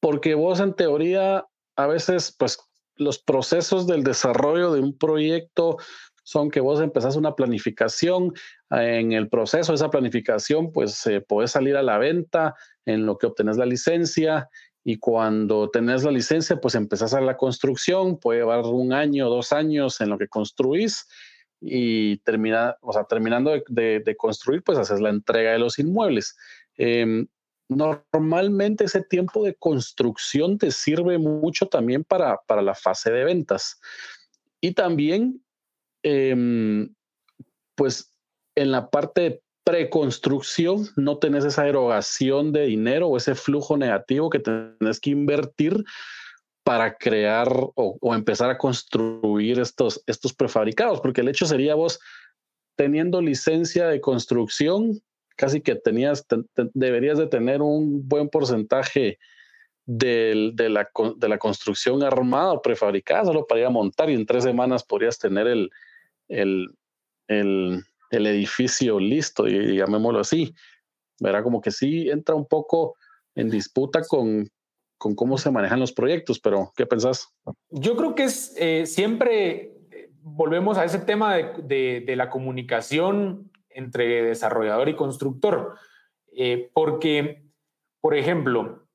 [0.00, 1.44] porque vos en teoría
[1.76, 2.58] a veces, pues
[2.96, 5.78] los procesos del desarrollo de un proyecto
[6.24, 8.32] son que vos empezás una planificación,
[8.70, 12.54] en el proceso de esa planificación, pues eh, podés salir a la venta
[12.86, 14.48] en lo que obtenés la licencia
[14.82, 19.52] y cuando tenés la licencia, pues empezás a la construcción, puede llevar un año, dos
[19.52, 21.06] años en lo que construís
[21.60, 26.36] y termina, o sea, terminando de, construir, pues haces la entrega de los inmuebles.
[26.76, 27.26] Em,
[27.68, 33.80] normalmente ese tiempo de construcción te sirve mucho también para, para la fase de ventas.
[34.60, 35.43] Y también
[36.04, 36.94] Em,
[37.74, 38.14] pues
[38.54, 44.28] en la parte de preconstrucción no tenés esa erogación de dinero o ese flujo negativo
[44.28, 45.82] que tenés que invertir
[46.62, 51.98] para crear o, empezar a construir estos, estos prefabricados, porque el hecho sería vos
[52.76, 55.00] teniendo licencia de construcción,
[55.36, 56.26] casi que tenías,
[56.74, 59.18] deberías de tener un buen porcentaje
[59.86, 64.26] de, la, de la construcción armada o prefabricada solo para ir a montar y en
[64.26, 65.70] tres semanas podrías tener el,
[66.28, 66.68] el,
[67.28, 70.54] el, el edificio listo, y, llamémoslo así.
[71.20, 72.96] Verá como que sí entra un poco
[73.34, 74.48] en disputa con,
[74.98, 77.28] con cómo se manejan los proyectos, pero ¿qué pensás?
[77.70, 83.50] Yo creo que es eh, siempre eh, volvemos a ese tema de, de, la comunicación
[83.70, 85.76] entre desarrollador y constructor,
[86.36, 87.44] eh, porque,
[88.00, 88.86] por ejemplo,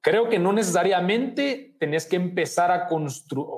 [0.00, 2.88] creo que no necesariamente tenés que empezar a,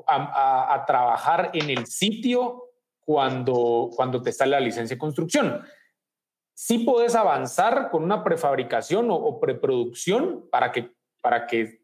[0.07, 2.66] a, a trabajar en el sitio
[3.07, 5.63] cuando, cuando te sale la licencia de construcción.
[6.55, 10.91] Sí puedes avanzar con una prefabricación o, preproducción para que,
[11.23, 11.83] para que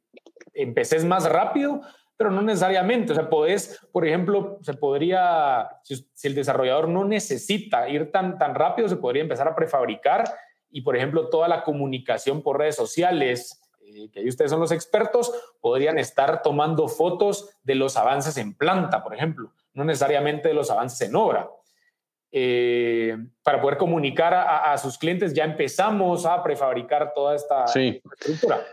[0.53, 1.81] empeces más rápido,
[2.17, 3.13] pero no necesariamente.
[3.13, 8.57] O sea, podés, por ejemplo, se podría, si, el desarrollador no necesita ir tan, tan
[8.57, 10.25] rápido, se podría empezar a prefabricar
[10.71, 14.73] y, por ejemplo, toda la comunicación por redes sociales, eh, que ahí ustedes son los
[14.73, 20.55] expertos, podrían estar tomando fotos de los avances en planta, por ejemplo no necesariamente de
[20.55, 21.49] los avances en obra.
[22.35, 28.65] Eh, para poder comunicar a, sus clientes, ya empezamos a prefabricar toda esta estructura.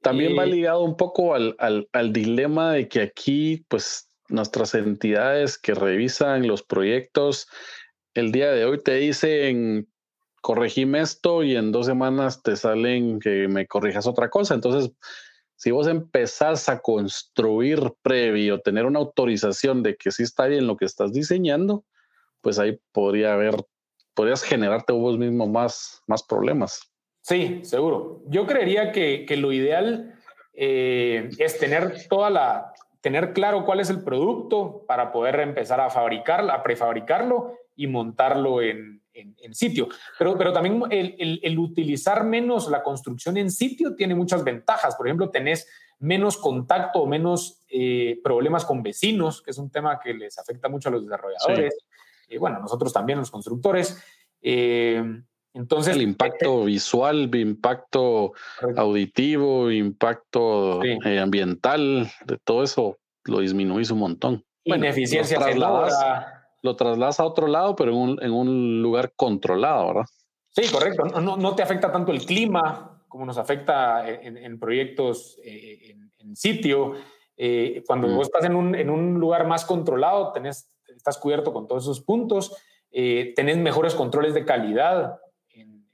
[0.00, 5.74] También va ligado un poco al, al, dilema de que aquí, pues, nuestras entidades que
[5.74, 7.46] revisan los proyectos,
[8.14, 9.88] el día de hoy te dicen,
[10.40, 14.54] corregime esto y en dos semanas te salen que me corrijas otra cosa.
[14.54, 14.92] Entonces,
[15.64, 20.76] si vos empezás a construir previo, tener una autorización de que sí está bien lo
[20.76, 21.86] que estás diseñando,
[22.42, 23.54] pues ahí podría haber,
[24.12, 26.92] podrías generarte vos mismo más, más problemas.
[27.22, 28.20] Sí, seguro.
[28.26, 30.14] Yo creería que, que lo ideal
[30.52, 35.88] eh, es tener toda la, tener claro cuál es el producto para poder empezar a
[35.88, 39.88] fabricarlo, a prefabricarlo y montarlo en, en, sitio.
[40.18, 44.96] Pero, pero también el, el, utilizar menos la construcción en sitio tiene muchas ventajas.
[44.96, 45.66] Por ejemplo, tenés
[46.00, 50.68] menos contacto o menos eh, problemas con vecinos, que es un tema que les afecta
[50.68, 51.74] mucho a los desarrolladores.
[52.28, 54.02] y bueno, nosotros también, los constructores.
[54.42, 55.02] Eh,
[55.54, 58.32] Entonces, el impacto visual, impacto
[58.76, 60.80] auditivo, impacto
[61.20, 64.44] ambiental, de todo eso lo disminuís un montón.
[64.64, 65.38] Ineficiencia
[66.64, 70.06] lo trasladas a otro lado, pero en un, lugar controlado, ¿verdad?
[70.48, 71.04] Sí, correcto.
[71.20, 76.94] No, te afecta tanto el clima como nos afecta en, proyectos eh, en, sitio.
[77.36, 78.16] Eh, cuando mm.
[78.16, 82.56] vos estás en un, lugar más controlado, tenés, estás cubierto con todos esos puntos,
[82.90, 85.86] eh, tenés mejores controles de calidad en,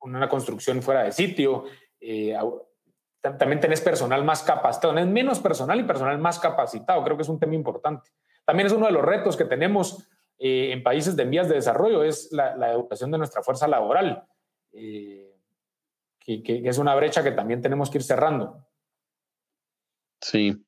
[0.00, 1.64] una construcción fuera de sitio.
[3.20, 7.02] también tenés personal más capacitado, tenés menos personal y personal más capacitado.
[7.02, 8.08] Creo que es un tema importante.
[8.44, 12.02] También es uno de los retos que tenemos eh, en países de vías de desarrollo,
[12.02, 14.24] es la, educación de nuestra fuerza laboral,
[14.72, 15.36] eh,
[16.18, 18.66] que, es una brecha que también tenemos que ir cerrando.
[20.20, 20.64] Sí.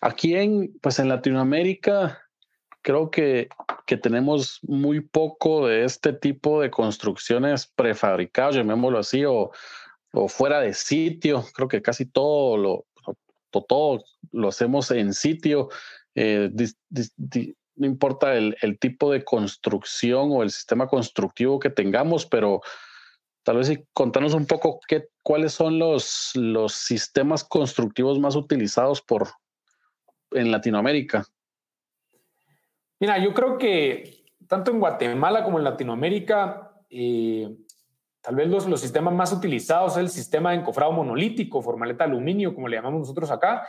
[0.00, 2.20] Aquí en, pues en Latinoamérica,
[2.82, 3.48] creo que,
[3.86, 9.50] que tenemos muy poco de este tipo de construcciones prefabricadas, llamémoslo así, o,
[10.12, 11.44] o fuera de sitio.
[11.54, 12.86] Creo que casi todo lo,
[13.50, 15.68] todo lo hacemos en sitio.
[16.16, 16.50] Eh,
[17.76, 22.62] no importa el, tipo de construcción o el sistema constructivo que tengamos, pero
[23.42, 29.28] tal vez contanos un poco qué, cuáles son los, los sistemas constructivos más utilizados por,
[30.30, 31.26] en Latinoamérica.
[32.98, 37.54] Mira, yo creo que tanto en Guatemala como en Latinoamérica, eh,
[38.22, 42.54] tal vez los, los, sistemas más utilizados es el sistema de encofrado monolítico, formaleta aluminio,
[42.54, 43.68] como le llamamos nosotros acá,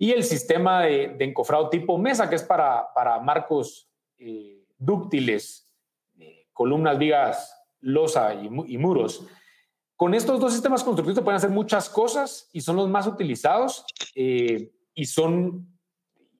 [0.00, 3.86] y el sistema de, encofrado tipo mesa, que es para, para marcos
[4.16, 5.70] eh, dúctiles,
[6.18, 9.26] eh, columnas, vigas, losa y, muros.
[9.96, 13.84] Con estos dos sistemas constructivos se pueden hacer muchas cosas y son los más utilizados
[14.14, 15.68] eh, y son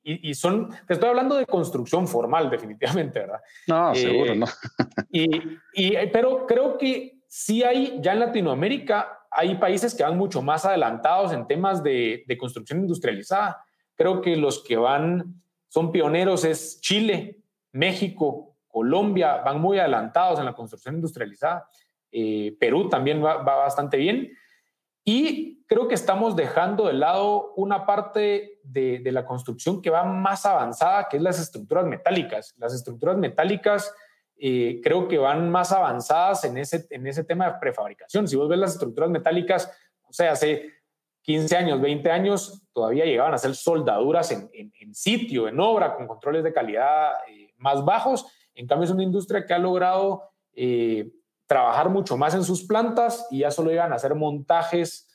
[0.03, 3.41] y, son, te estoy hablando de construcción formal, definitivamente, ¿verdad?
[3.67, 4.47] No, seguro, no.
[5.13, 5.29] y,
[5.75, 10.65] y, pero creo que sí hay ya en Latinoamérica hay países que van mucho más
[10.65, 13.65] adelantados en temas de, construcción industrializada.
[13.95, 17.39] Creo que los que van, son pioneros es Chile,
[17.73, 21.69] México, Colombia, van muy adelantados en la construcción industrializada.
[22.11, 24.33] Eh, Perú también va, bastante bien.
[25.05, 30.05] Y creo que estamos dejando de lado una parte de, de, la construcción que va
[30.05, 32.55] más avanzada, que es las estructuras metálicas.
[32.59, 33.95] Las estructuras metálicas
[34.43, 38.27] eh, creo que van más avanzadas en ese, en ese tema de prefabricación.
[38.27, 39.71] Si vos ves las estructuras metálicas,
[40.03, 40.73] o sea, hace
[41.21, 46.07] 15 años, 20 años, todavía llegaban a ser soldaduras en, en, sitio, en obra, con
[46.07, 48.27] controles de calidad eh, más bajos.
[48.55, 50.23] En cambio, es una industria que ha logrado
[50.55, 51.13] eh,
[51.47, 55.07] trabajar mucho más en sus plantas y ya solo iban a hacer montajes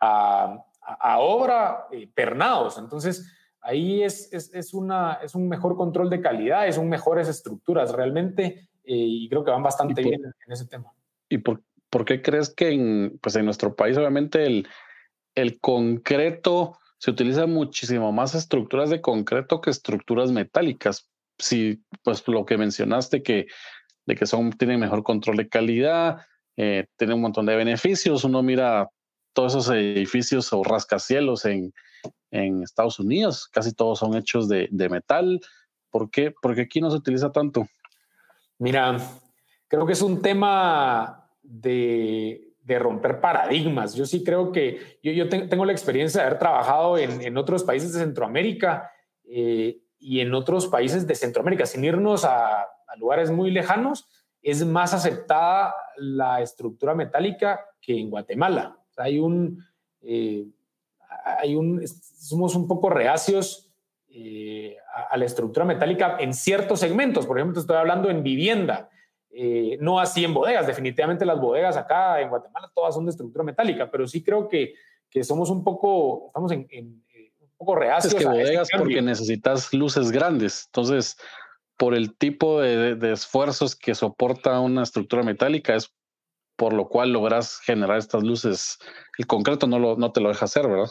[0.00, 2.76] a, a, obra pernados.
[2.76, 3.24] Entonces,
[3.60, 8.68] ahí es, es, una, es un mejor control de calidad, es un mejores estructuras realmente
[8.84, 10.92] eh, y creo que van bastante bien en, ese tema.
[11.28, 14.68] ¿Y por, por, qué crees que en, pues en nuestro país obviamente el,
[15.34, 21.08] el concreto se utiliza muchísimo más estructuras de concreto que estructuras metálicas?
[21.38, 23.46] Si, pues lo que mencionaste que
[24.06, 28.24] de que son, tienen mejor control de calidad, eh, tienen un montón de beneficios.
[28.24, 28.88] Uno mira
[29.32, 31.72] todos esos edificios o rascacielos en,
[32.30, 33.48] en Estados Unidos.
[33.48, 35.40] Casi todos son hechos de, metal.
[35.90, 36.32] ¿Por qué?
[36.42, 37.66] Porque aquí no se utiliza tanto.
[38.58, 38.98] Mira,
[39.68, 42.46] creo que es un tema de,
[42.78, 43.94] romper paradigmas.
[43.94, 47.98] Yo sí creo que yo, tengo la experiencia de haber trabajado en, otros países de
[47.98, 48.92] Centroamérica
[49.24, 52.66] eh, y en otros países de Centroamérica, sin irnos a,
[52.96, 54.08] lugares muy lejanos,
[54.42, 58.76] es más aceptada la estructura metálica que en Guatemala.
[58.96, 59.64] hay un,
[60.02, 60.46] eh,
[61.24, 63.70] hay un, somos un poco reacios
[64.08, 64.76] eh,
[65.10, 67.26] a, la estructura metálica en ciertos segmentos.
[67.26, 68.90] Por ejemplo, estoy hablando en vivienda,
[69.30, 70.66] eh, no así en bodegas.
[70.66, 74.74] Definitivamente las bodegas acá en Guatemala todas son de estructura metálica, pero sí creo que,
[75.08, 78.14] que somos un poco, estamos en, eh, un poco reacios.
[78.14, 80.64] Es que bodegas porque necesitas luces grandes.
[80.66, 81.16] Entonces,
[81.76, 85.94] por el tipo de, de, esfuerzos que soporta una estructura metálica, es
[86.56, 88.78] por lo cual logras generar estas luces.
[89.16, 90.90] El concreto no, lo, no te lo deja hacer, ¿verdad?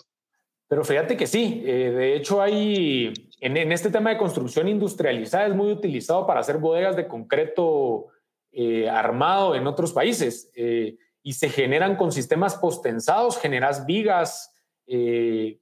[0.70, 3.11] Pero fíjate que sí, eh, de hecho hay,
[3.41, 8.09] en, este tema de construcción industrializada es muy utilizado para hacer bodegas de concreto
[8.51, 14.55] eh, armado en otros países eh, y se generan con sistemas postensados, generas vigas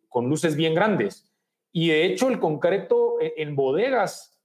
[0.07, 1.29] con luces bien grandes.
[1.73, 4.39] Y de hecho el concreto en, bodegas,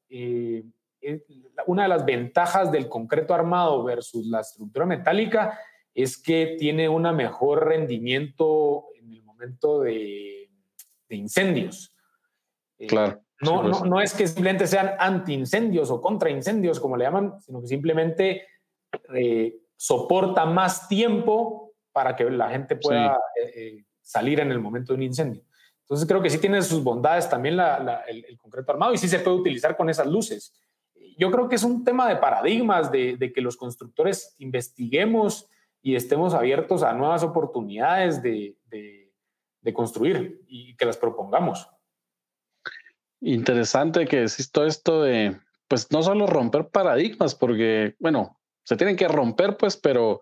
[1.66, 5.56] una de las ventajas del concreto armado versus la estructura metálica
[5.94, 10.41] es que tiene un mejor rendimiento en el momento de
[11.16, 11.94] incendios.
[12.78, 13.22] Eh, claro.
[13.42, 14.12] No, pues.
[14.12, 18.46] es que simplemente sean anti-incendios o contra incendios, como le llaman, sino que simplemente
[19.14, 24.92] eh, soporta más tiempo para que la gente pueda eh, eh, salir en el momento
[24.92, 25.42] de un incendio.
[25.80, 27.58] Entonces creo que sí tiene sus bondades también
[28.06, 30.54] el, concreto armado y sí se puede utilizar con esas luces.
[31.18, 35.48] Yo creo que es un tema de paradigmas, de, que los constructores investiguemos
[35.82, 39.01] y estemos abiertos a nuevas oportunidades de, de
[39.72, 41.68] construir y que las propongamos.
[43.20, 45.38] Interesante que decís todo esto de,
[45.68, 50.20] pues no solo romper paradigmas, porque, bueno, se tienen que romper, pues, pero,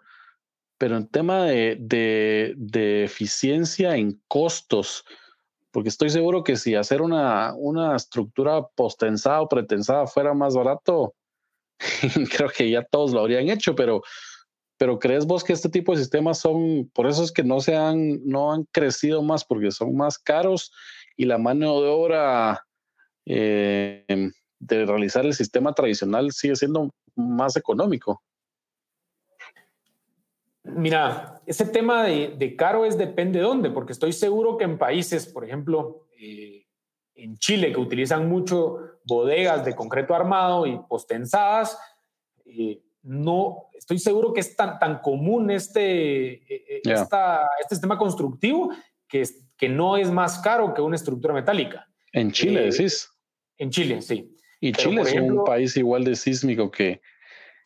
[0.77, 5.05] pero en tema de, de, eficiencia en costos,
[5.71, 11.15] porque estoy seguro que si hacer una, una estructura postensada o pretensada fuera más barato,
[12.37, 14.03] creo que ya todos lo habrían hecho, pero,
[14.81, 17.77] pero ¿crees vos que este tipo de sistemas son, por eso es que no se
[17.77, 20.73] han, no han crecido más, porque son más caros
[21.19, 22.67] y la mano de obra
[23.27, 24.07] eh,
[24.59, 28.23] de realizar el sistema tradicional sigue siendo más económico.
[30.63, 35.27] Mira, ese tema de, caro es depende de dónde, porque estoy seguro que en países,
[35.27, 36.65] por ejemplo, eh,
[37.17, 41.79] en Chile, que utilizan mucho bodegas de concreto armado y postensadas,
[42.47, 48.71] eh, no, estoy seguro que es tan, tan común este, este sistema constructivo
[49.09, 49.25] que,
[49.57, 51.87] que no es más caro que una estructura metálica.
[52.13, 53.11] En Chile, decís.
[53.57, 54.35] En Chile, sí.
[54.61, 57.01] Y Chile es un país igual de sísmico que,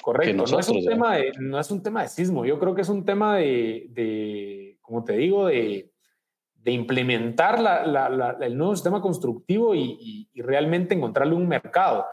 [0.01, 0.37] correcto.
[0.37, 0.68] nosotros.
[0.68, 2.89] No es, un tema de, no es un tema de sismo, yo creo que es
[2.89, 5.91] un tema de, de como te digo, de,
[6.55, 12.07] de implementar la, la, el nuevo sistema constructivo y, y, realmente encontrarle un mercado.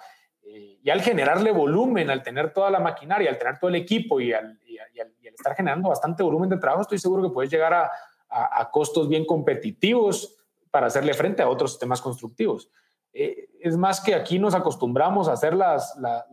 [0.82, 4.20] Eh, y al generarle volumen, al tener toda la maquinaria, al tener todo el equipo
[4.20, 7.74] y al, y al, estar generando bastante volumen de trabajo, estoy seguro que puedes llegar
[7.74, 7.92] a,
[8.30, 10.38] a, a costos bien competitivos
[10.70, 12.70] para hacerle frente a otros sistemas constructivos.
[13.14, 16.24] Eh, es más que aquí nos acostumbramos a hacer las, la,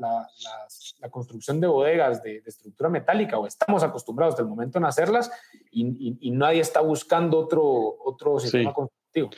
[1.11, 5.31] construcción de bodegas de, estructura metálica o estamos acostumbrados desde el momento en hacerlas
[5.73, 9.31] y, nadie está buscando otro, otro sistema constructivo.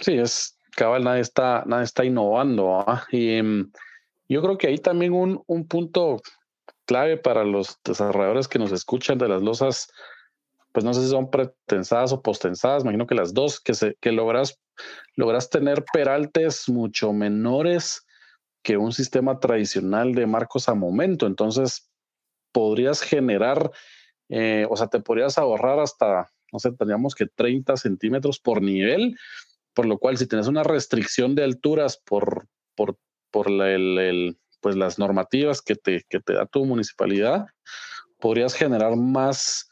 [0.00, 2.84] Sí, es cabal, nadie está, nadie está innovando.
[3.10, 3.70] Y em,
[4.34, 6.20] yo creo que ahí también un, un punto
[6.86, 9.88] clave para los desarrolladores que nos escuchan de las losas
[10.72, 14.12] pues no sé si son pretensadas o postensadas, imagino que las dos, que, se, que
[14.12, 14.60] logras,
[15.16, 18.06] logras tener peraltes mucho menores
[18.62, 21.26] que un sistema tradicional de marcos a momento.
[21.26, 21.90] Entonces,
[22.52, 23.70] podrías generar,
[24.28, 29.16] eh, o sea, te podrías ahorrar hasta, no sé, tendríamos que 30 centímetros por nivel,
[29.74, 32.96] por lo cual si tienes una restricción de alturas por, por,
[33.30, 37.46] por el, pues las normativas que te, que te da tu municipalidad,
[38.18, 39.68] podrías generar más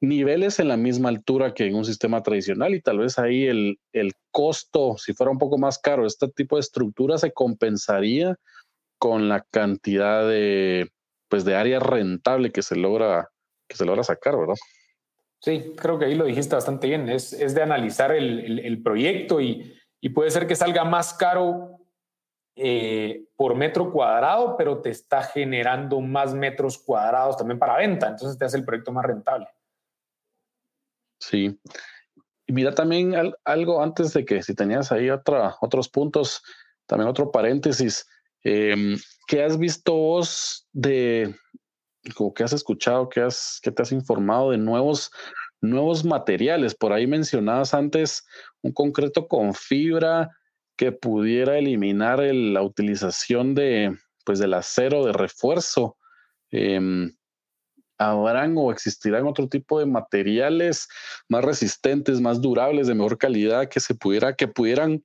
[0.00, 3.78] niveles en la misma altura que en un sistema tradicional y tal vez ahí el,
[3.92, 8.36] el costo, si fuera un poco más caro, este tipo de estructura se compensaría
[8.98, 10.90] con la cantidad de,
[11.28, 13.28] pues, de área rentable que se logra,
[13.68, 14.54] que se logra sacar, ¿verdad?
[15.40, 17.08] Sí, creo que ahí lo dijiste bastante bien.
[17.08, 21.71] Es, es de analizar el, el, proyecto y, y, puede ser que salga más caro
[22.54, 28.08] eh, por metro cuadrado, pero te está generando más metros cuadrados también para venta.
[28.08, 29.48] Entonces te hace el proyecto más rentable.
[31.18, 31.58] Sí.
[32.46, 36.42] Y mira también algo antes de que si tenías ahí otros puntos,
[36.86, 38.06] también otro paréntesis,
[38.44, 38.96] eh,
[39.28, 41.34] ¿qué has visto vos de,
[42.18, 45.10] o qué has escuchado, qué, has, te has informado de nuevos,
[45.60, 46.74] nuevos materiales?
[46.74, 48.26] Por ahí mencionabas antes
[48.60, 50.28] un concreto con fibra
[50.76, 55.96] que pudiera eliminar la utilización de, pues, del acero de refuerzo.
[56.50, 57.14] Em,
[57.98, 60.88] habrán o existirán otro tipo de materiales
[61.28, 65.04] más resistentes, más durables, de mejor calidad que se pudiera, que pudieran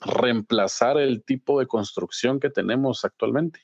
[0.00, 3.60] reemplazar el tipo de construcción que tenemos actualmente.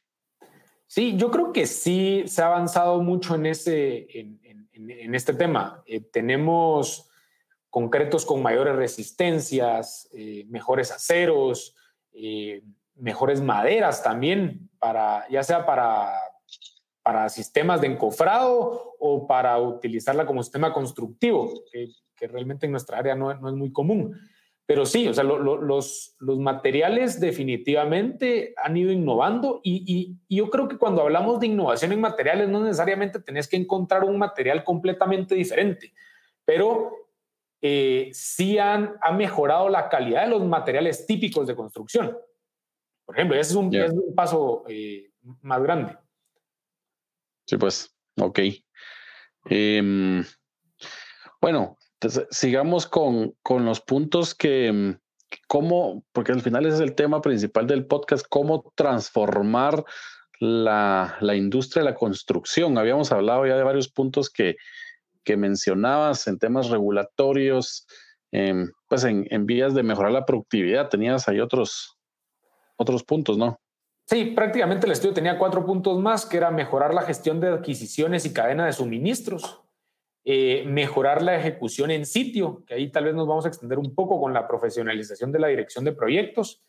[0.87, 5.83] Sí, yo creo que sí se ha avanzado mucho en, ese, en, este tema.
[5.87, 7.09] Eh, tenemos
[7.70, 11.74] concretos con mayores resistencias, eh, mejores aceros,
[12.12, 12.62] eh,
[12.96, 16.12] mejores maderas también, para, ya sea para
[17.02, 21.88] para sistemas de encofrado o para utilizarla como sistema constructivo, que,
[22.28, 24.14] realmente en nuestra área no, es muy común.
[24.66, 30.76] Pero sí, o sea, los, los, materiales definitivamente han ido innovando y, yo creo que
[30.76, 35.94] cuando hablamos de innovación en materiales no necesariamente tenés que encontrar un material completamente diferente,
[36.44, 36.92] pero
[37.62, 42.16] eh, sí han, mejorado la calidad de los materiales típicos de construcción.
[43.04, 45.11] Por ejemplo, ese es un, un paso eh,
[45.42, 45.96] más grande.
[47.46, 48.38] Sí, pues, ok.
[49.46, 50.24] Em,
[51.40, 51.76] bueno,
[52.30, 54.96] sigamos con, con, los puntos que,
[55.48, 59.84] cómo, porque al final ese es el tema principal del podcast, cómo transformar
[60.38, 62.78] la, la industria de la construcción.
[62.78, 64.56] Habíamos hablado ya de varios puntos que,
[65.24, 67.86] que mencionabas en temas regulatorios,
[68.32, 70.88] em, pues en, vías de mejorar la productividad.
[70.88, 71.98] Tenías ahí otros,
[72.76, 73.60] otros puntos, ¿no?
[74.06, 78.26] Sí, prácticamente el estudio tenía cuatro puntos más, que era mejorar la gestión de adquisiciones
[78.26, 79.60] y cadena de suministros,
[80.24, 83.94] eh, mejorar la ejecución en sitio, que ahí tal vez nos vamos a extender un
[83.94, 86.62] poco con la profesionalización de la dirección de proyectos.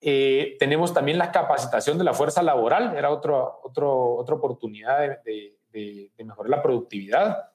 [0.00, 5.56] Eh, tenemos también la capacitación de la fuerza laboral, era otro, otro, otra oportunidad de,
[6.18, 7.49] mejorar la productividad,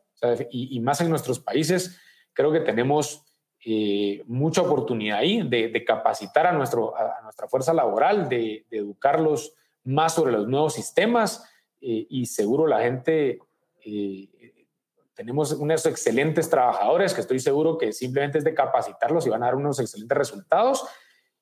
[0.52, 2.00] y, más en nuestros países,
[2.34, 3.24] creo que tenemos
[3.64, 9.54] eh, mucha oportunidad ahí de, capacitar a, nuestro, a, nuestra fuerza laboral, de, educarlos
[9.84, 11.50] más sobre los nuevos sistemas
[11.82, 13.40] eh, y seguro la gente,
[13.86, 14.66] eh,
[15.14, 19.48] tenemos unos excelentes trabajadores que estoy seguro que simplemente es de capacitarlos y van a
[19.48, 20.86] dar unos excelentes resultados.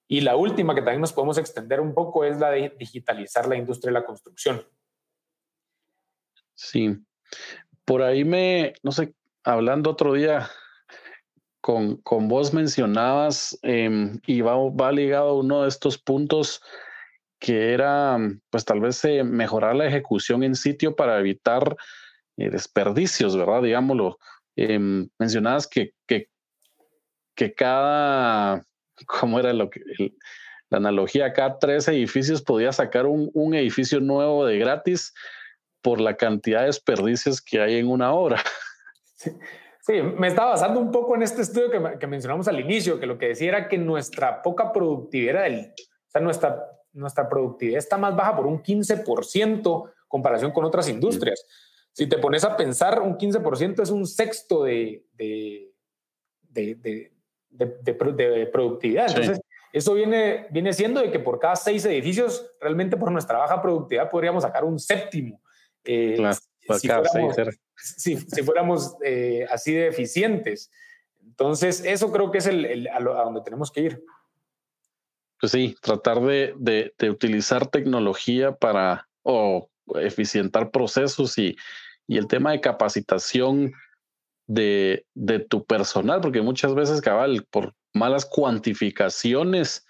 [0.08, 3.56] Y la última que también nos podemos extender un poco es la de digitalizar la
[3.56, 4.64] industria de la construcción.
[6.54, 6.96] Sí,
[7.86, 9.14] por ahí me, no sé,
[9.44, 10.50] hablando otro día
[11.62, 16.62] con, con vos mencionabas em, y va, va, ligado a uno de estos puntos
[17.40, 18.18] que era,
[18.50, 21.76] pues tal vez eh, mejorar la ejecución en sitio para evitar
[22.38, 23.62] eh, desperdicios, ¿verdad?
[23.62, 24.18] Digámoslo.
[24.56, 26.30] Em, mencionabas que, que,
[27.36, 28.64] que, cada,
[29.08, 29.82] ¿cómo era lo que,
[30.70, 31.34] la analogía?
[31.34, 35.14] Cada tres edificios podía sacar un, un edificio nuevo de gratis
[35.84, 38.42] por la cantidad de desperdicios que hay en una obra.
[39.16, 39.32] Sí.
[39.86, 43.18] Sí, me estaba basando un poco en este estudio que, mencionamos al inicio, que lo
[43.18, 45.74] que decía era que nuestra poca productividad, o
[46.08, 51.46] sea, nuestra, nuestra productividad está más baja por un 15% comparación con otras industrias.
[51.92, 55.74] Si te pones a pensar, un 15% es un sexto de, de,
[56.50, 57.12] de,
[57.50, 59.10] de productividad.
[59.10, 59.42] Entonces,
[59.74, 64.10] eso viene, viene siendo de que por cada seis edificios, realmente por nuestra baja productividad
[64.10, 65.42] podríamos sacar un séptimo.
[65.86, 66.38] Eh, claro,
[66.80, 67.36] si, fuéramos,
[67.76, 70.72] si, fuéramos eh, así de eficientes.
[71.22, 74.04] Entonces, eso creo que es el, a, donde tenemos que ir.
[75.40, 81.58] Pues sí, tratar de, de, utilizar tecnología para o eficientar procesos y,
[82.08, 83.74] y el tema de capacitación
[84.48, 89.86] de, de, tu personal, porque muchas veces, cabal, por malas cuantificaciones,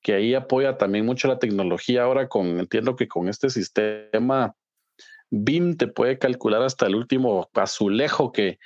[0.00, 4.54] que ahí apoya también mucho la tecnología ahora con, entiendo que con este sistema
[5.42, 8.58] BIM te puede calcular hasta el último azulejo que,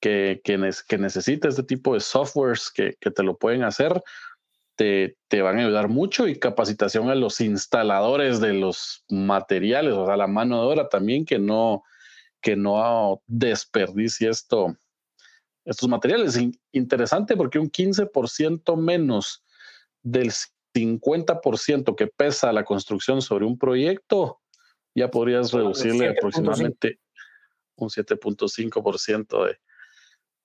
[0.00, 4.02] que, que, necesites, este tipo de softwares que, te lo pueden hacer,
[4.74, 10.06] te, te, van a ayudar mucho y capacitación a los instaladores de los materiales, o
[10.06, 11.84] sea, la mano de obra también que no,
[12.40, 14.76] que no desperdicie esto,
[15.64, 16.36] estos materiales.
[16.72, 19.44] Interesante porque un 15% menos
[20.02, 20.32] del
[20.74, 24.41] 50% que pesa la construcción sobre un proyecto
[24.94, 26.98] ya podrías reducirle aproximadamente
[27.76, 29.58] un 7.5% de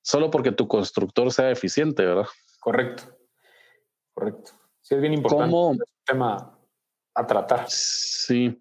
[0.02, 2.28] solo porque tu constructor sea eficiente, ¿verdad?
[2.60, 3.04] Correcto.
[4.14, 4.52] Correcto.
[4.82, 5.78] Sí, es bien importante ¿Cómo?
[6.06, 6.58] tema
[7.14, 7.66] a tratar.
[7.68, 8.58] Sí.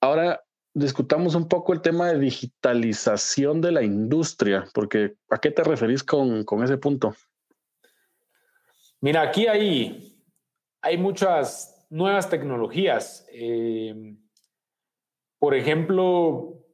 [0.00, 0.42] Ahora
[0.74, 6.04] discutamos un poco el tema de digitalización de la industria, porque ¿a qué te referís
[6.04, 7.14] con, con ese punto?
[9.00, 10.22] Mira, aquí hay,
[10.82, 13.26] hay muchas nuevas tecnologías.
[13.32, 14.16] Eh,
[15.38, 16.64] por ejemplo,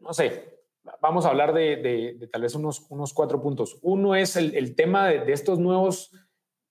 [0.00, 0.54] no sé,
[1.00, 3.78] vamos a hablar de, tal vez unos, unos, cuatro puntos.
[3.82, 6.12] Uno es el, tema de, estos nuevos,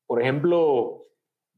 [0.05, 1.03] por ejemplo,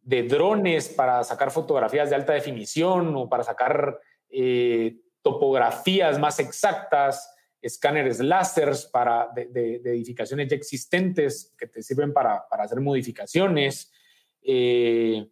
[0.02, 7.32] de drones para sacar fotografías de alta definición o para sacar eh, topografías más exactas,
[7.62, 13.92] escáneres láseres para de, edificaciones ya existentes que te sirven para, hacer modificaciones,
[14.42, 15.28] eh,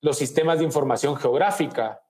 [0.00, 2.00] los sistemas de información geográfica.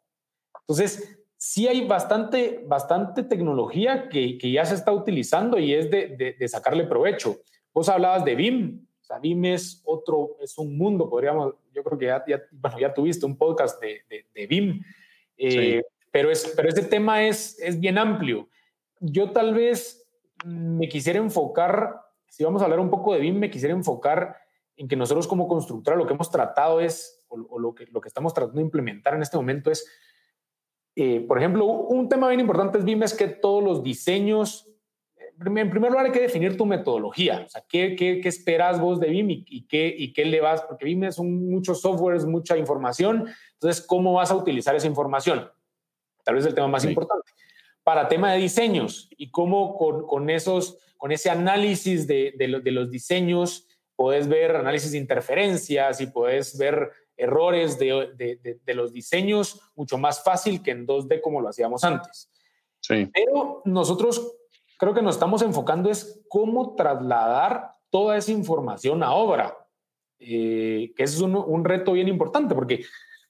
[0.61, 6.35] Entonces, sí hay bastante, bastante tecnología que, que ya se está utilizando y es de,
[6.39, 7.43] de, sacarle provecho.
[7.75, 8.87] Vos hablabas de BIM.
[9.03, 12.79] O sea, BIM es otro, es un mundo, podríamos, yo creo que ya, ya, bueno,
[12.79, 14.01] ya tuviste un podcast de,
[14.35, 14.83] de BIM,
[15.37, 18.49] eh, pero, es, pero ese tema es, es bien amplio.
[19.01, 20.09] Yo tal vez
[20.47, 24.35] me quisiera enfocar, si vamos a hablar un poco de BIM, me quisiera enfocar
[24.79, 28.01] en que nosotros como constructora lo que hemos tratado es, o, o lo, que, lo
[28.01, 29.87] que estamos tratando de implementar en este momento es
[30.97, 34.69] eh, por ejemplo, un tema bien importante es BIM es que todos los diseños,
[35.17, 39.01] en primer lugar hay que definir tu metodología, o sea, qué, qué, qué esperas vos
[39.01, 42.57] de BIM y, qué, y qué le vas, porque BIM es un, muchos softwares, mucha
[42.57, 45.51] información, entonces, ¿cómo vas a utilizar esa información?
[46.23, 47.31] Tal vez el tema más importante.
[47.83, 52.71] Para tema de diseños y cómo con, con esos, con ese análisis de, de, de
[52.71, 59.99] los diseños puedes ver análisis de interferencias y puedes ver errores de, los diseños mucho
[59.99, 62.31] más fácil que en 2D como lo hacíamos antes.
[62.81, 63.09] Sí.
[63.13, 64.37] Pero nosotros
[64.79, 69.57] creo que nos estamos enfocando es cómo trasladar toda esa información a obra,
[70.19, 72.85] eh, que es un, reto bien importante porque,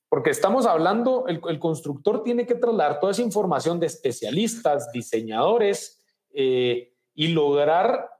[0.09, 6.95] porque estamos hablando, el, constructor tiene que trasladar toda esa información de especialistas, diseñadores eh,
[7.15, 8.11] y lograr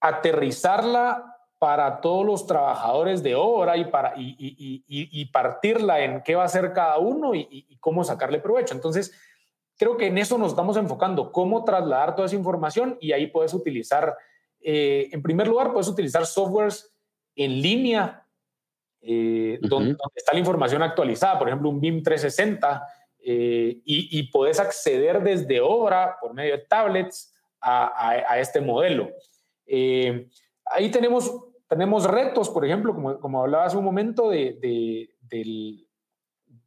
[0.00, 6.46] aterrizarla para todos los trabajadores de obra y, para, y, partirla en qué va a
[6.46, 8.74] hacer cada uno y, cómo sacarle provecho.
[8.74, 9.12] Entonces,
[9.76, 13.54] creo que en eso nos estamos enfocando, cómo trasladar toda esa información y ahí puedes
[13.54, 14.16] utilizar,
[14.60, 16.94] eh, en primer lugar, puedes utilizar softwares
[17.34, 18.24] en línea
[19.00, 22.86] eh, donde, está la información actualizada, por ejemplo, un BIM 360,
[23.20, 29.10] eh, y, puedes acceder desde obra por medio de tablets a, este modelo.
[29.66, 35.86] ahí tenemos tenemos retos, por ejemplo, como, como hablaba un momento, de, de,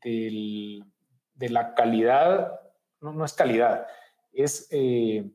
[0.02, 2.60] de la calidad,
[3.02, 3.88] no, no es calidad,
[4.32, 5.30] es eh,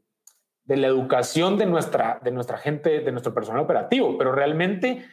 [0.65, 5.05] de la educación de nuestra, de nuestra gente, de nuestro personal operativo, pero realmente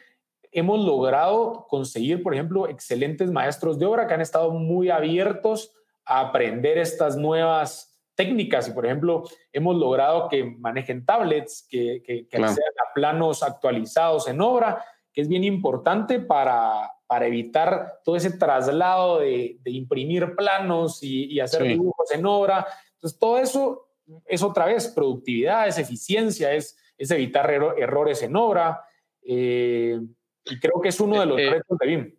[0.52, 5.72] hemos logrado conseguir, por ejemplo, excelentes maestros de obra que han estado muy abiertos
[6.04, 12.26] a aprender estas nuevas técnicas y, por ejemplo, hemos logrado que manejen tablets, que, que,
[12.36, 18.36] accedan a planos actualizados en obra, que es bien importante para, para evitar todo ese
[18.36, 22.66] traslado de, de imprimir planos y, hacer dibujos en obra.
[22.94, 23.88] Entonces, todo eso
[24.26, 28.84] es otra vez productividad, es eficiencia, es, es evitar errores en obra.
[29.22, 29.98] Eh,
[30.44, 32.14] y creo que es uno de los eh, retos de BIM.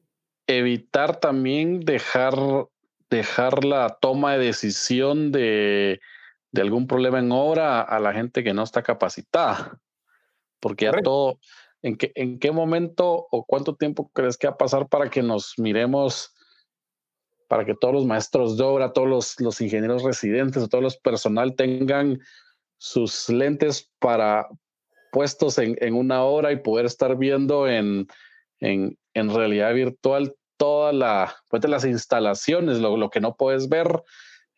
[0.48, 2.36] Evitar también dejar
[3.10, 6.00] dejar la toma de decisión de,
[6.56, 9.80] algún problema en obra a la gente que no está capacitada.
[10.60, 11.40] Porque ya todo,
[11.82, 15.22] ¿en qué, ¿en qué momento o cuánto tiempo crees que va a pasar para que
[15.22, 16.34] nos miremos,
[17.48, 20.98] para que todos los maestros de obra, todos los, los ingenieros residentes o todos los
[20.98, 22.20] personal tengan
[22.78, 24.48] sus lentes para
[25.12, 28.08] puestos en, una hora y poder estar viendo en,
[28.60, 30.36] en, en realidad virtual
[30.66, 34.02] toda la, pues de las instalaciones, lo, lo, que no puedes ver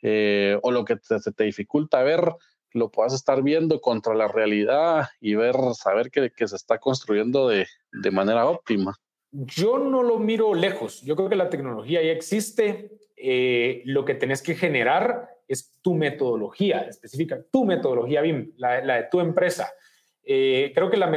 [0.02, 2.34] eh, o lo que te, te, dificulta ver,
[2.72, 7.50] lo puedas estar viendo contra la realidad y ver, saber que, que se está construyendo
[7.50, 8.96] de, de, manera óptima.
[9.32, 11.02] Yo no lo miro lejos.
[11.02, 12.90] Yo creo que la tecnología ya existe.
[13.18, 18.96] Eh, lo que tenés que generar es tu metodología específica, tu metodología BIM, la, la
[18.96, 19.74] de tu empresa.
[20.24, 21.10] Eh, creo que la,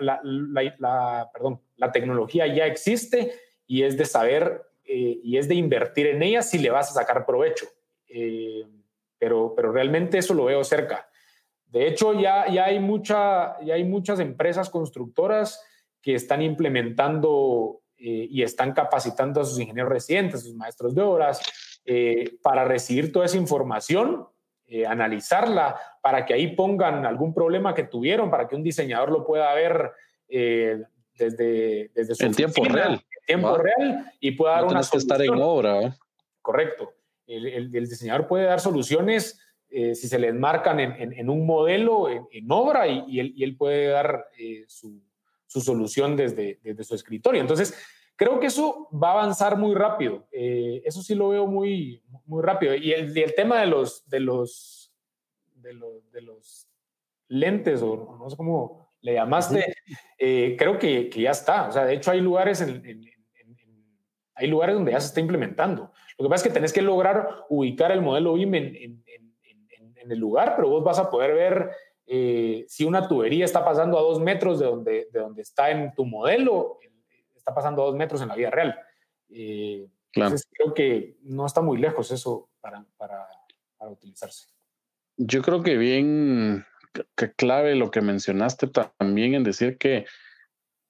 [0.00, 3.32] la, la, perdón, la tecnología ya existe
[3.66, 6.94] y es de saber eh, y es de invertir en ella si le vas a
[6.94, 7.66] sacar provecho.
[8.06, 8.66] Eh,
[9.18, 11.08] pero, pero realmente eso lo veo cerca.
[11.66, 15.60] De hecho, ya, ya, hay mucha, ya hay muchas empresas constructoras
[16.02, 21.40] que están implementando eh, y están capacitando a sus ingenieros residentes, sus maestros de obras,
[22.42, 24.26] para recibir toda esa información,
[24.88, 29.52] analizarla, para que ahí pongan algún problema que tuvieron, para que un diseñador lo pueda
[29.52, 29.92] ver
[31.18, 32.24] desde, desde su...
[32.24, 35.00] En tiempo real tiempo real y pueda dar una solución.
[35.00, 35.96] estar en obra.
[36.40, 36.92] Correcto.
[37.26, 39.40] El, el, diseñador puede dar soluciones
[39.70, 43.44] eh, si se le enmarcan en, en, un modelo, en, obra, y, y, él, y,
[43.44, 45.02] él, puede dar eh, su,
[45.46, 47.40] su, solución desde, desde, su escritorio.
[47.40, 47.74] Entonces,
[48.14, 50.28] creo que eso va a avanzar muy rápido.
[50.30, 52.74] Eh, eso sí lo veo muy, muy rápido.
[52.74, 54.92] Y el, el tema de los, de los,
[55.54, 56.68] de los, de los
[57.28, 59.74] lentes, o no sé cómo le llamaste,
[60.18, 61.68] creo que, que, ya está.
[61.68, 62.82] O sea, de hecho hay lugares en,
[64.34, 65.92] hay lugares donde ya se está implementando.
[66.18, 69.04] Lo que pasa es que tenés que lograr ubicar el modelo BIM en,
[70.06, 71.70] el lugar, pero vos vas a poder ver
[72.06, 75.94] eh, si una tubería está pasando a dos metros de donde, de donde está en
[75.94, 76.78] tu modelo,
[77.34, 78.78] está pasando a dos metros en la vida real.
[79.30, 83.26] Eh, entonces creo que no está muy lejos eso para, para,
[83.78, 84.48] para utilizarse.
[85.16, 86.66] Yo creo que bien
[87.16, 90.06] que clave lo que mencionaste también en decir que,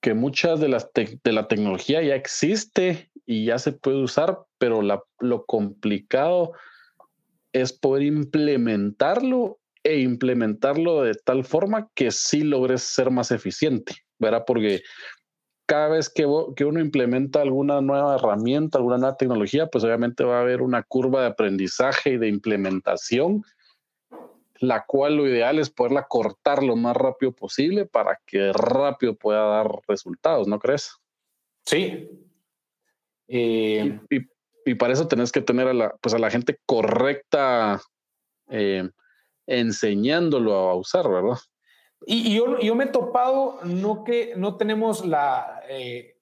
[0.01, 4.81] que muchas de, las de la tecnología ya existe y ya se puede usar, pero
[4.81, 6.53] lo complicado
[7.53, 14.43] es poder implementarlo e implementarlo de tal forma que sí logres ser más eficiente, ¿verdad?
[14.45, 14.81] Porque
[15.67, 20.39] cada vez que, que uno implementa alguna nueva herramienta, alguna nueva tecnología, pues obviamente va
[20.39, 23.43] a haber una curva de aprendizaje y de implementación,
[24.59, 29.43] la cual lo ideal es poderla cortar lo más rápido posible para que rápido pueda
[29.45, 30.95] dar resultados, ¿no crees?
[31.65, 32.09] Sí,
[33.27, 37.81] eh, y, para eso tenés que tener a la, pues a la gente correcta
[38.49, 38.89] eh,
[39.45, 41.37] enseñándolo a usar, ¿verdad?
[42.05, 45.61] Y, yo, yo, me he topado, no que no tenemos la...
[45.69, 46.17] Eh,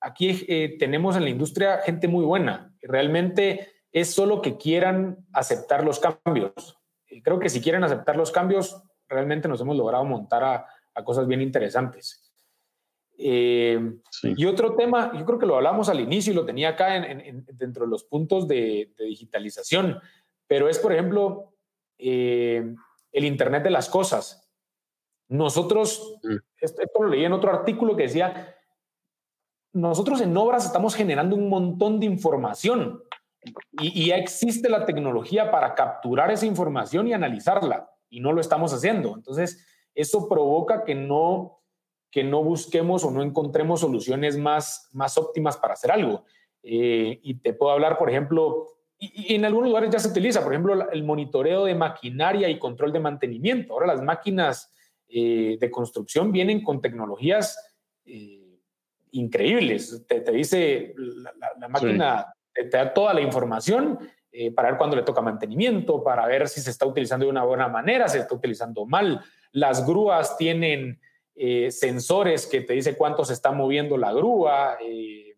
[0.00, 2.74] aquí tenemos en la industria gente muy buena.
[2.82, 6.81] Realmente es solo que quieran aceptar los cambios.
[7.22, 11.26] Creo que si quieren aceptar los cambios, realmente nos hemos logrado montar a, a cosas
[11.26, 12.32] bien interesantes.
[13.18, 13.78] Eh,
[14.22, 17.44] y otro tema, yo creo que lo hablamos al inicio y lo tenía acá en,
[17.52, 20.00] dentro de los puntos de, digitalización,
[20.46, 21.54] pero es, por ejemplo,
[21.98, 22.74] eh,
[23.12, 24.50] el Internet de las Cosas.
[25.28, 26.36] Nosotros, mm.
[26.60, 28.56] esto, lo leí en otro artículo que decía,
[29.72, 33.02] nosotros en obras estamos generando un montón de información
[33.80, 38.40] y, y ya existe la tecnología para capturar esa información y analizarla y no lo
[38.40, 39.14] estamos haciendo.
[39.16, 41.62] Entonces, eso provoca que no
[42.12, 46.24] que no busquemos o no encontremos soluciones más, más óptimas para hacer algo.
[46.62, 48.66] Eh, y te puedo hablar, por ejemplo,
[48.98, 52.92] y, en algunos lugares ya se utiliza, por ejemplo, el monitoreo de maquinaria y control
[52.92, 53.72] de mantenimiento.
[53.72, 54.70] Ahora las máquinas
[55.08, 57.58] eh, de construcción vienen con tecnologías
[58.04, 58.60] eh,
[59.12, 60.04] increíbles.
[60.06, 60.94] Te, dice
[61.58, 63.98] la, máquina, te, da toda la información
[64.56, 67.68] para ver cuándo le toca mantenimiento, para ver si se está utilizando de una buena
[67.68, 69.22] manera, si se está utilizando mal.
[69.52, 70.98] Las grúas tienen
[71.34, 74.76] eh, sensores que te dice cuánto se está moviendo la grúa.
[74.82, 75.34] Eh,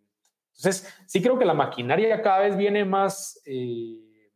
[0.57, 4.31] entonces, sí creo que la maquinaria cada vez viene más eh,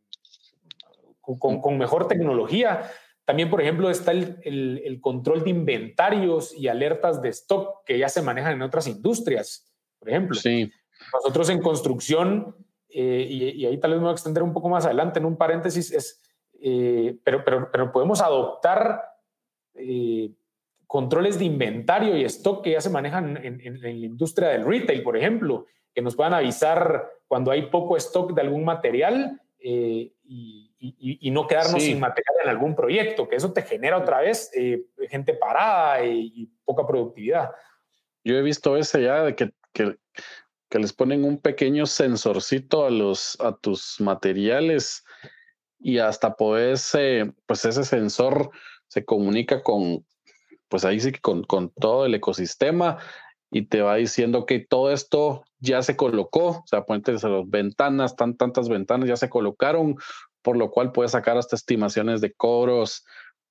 [1.21, 2.89] con, mejor tecnología.
[3.25, 8.21] También, por ejemplo, está el, control de inventarios y alertas de stock que ya se
[8.21, 10.35] manejan en otras industrias, por ejemplo.
[10.35, 10.71] Sí.
[11.13, 12.55] Nosotros en construcción,
[12.89, 15.91] y, ahí tal vez me voy a extender un poco más adelante en un paréntesis,
[15.91, 16.21] es,
[17.23, 19.01] pero, pero, pero podemos adoptar
[20.89, 25.15] controles de inventario y stock que ya se manejan en, la industria del retail, por
[25.15, 31.45] ejemplo, que nos puedan avisar cuando hay poco stock de algún material eh, y, no
[31.45, 36.03] quedarnos sin material en algún proyecto, que eso te genera otra vez eh, gente parada
[36.03, 37.51] y, poca productividad.
[38.23, 39.95] Yo he visto ese ya de que, que,
[40.77, 45.03] les ponen un pequeño sensorcito a, los, a tus materiales
[45.79, 46.91] y hasta podés,
[47.47, 48.51] pues ese sensor
[48.87, 50.05] se comunica con,
[50.67, 51.45] pues ahí sí que con,
[51.79, 52.97] todo el ecosistema
[53.49, 58.15] y te va diciendo que todo esto ya se colocó, o sea, puentes las ventanas,
[58.15, 59.95] tan, tantas ventanas ya se colocaron,
[60.43, 63.05] por lo cual puedes sacar hasta estimaciones de cobros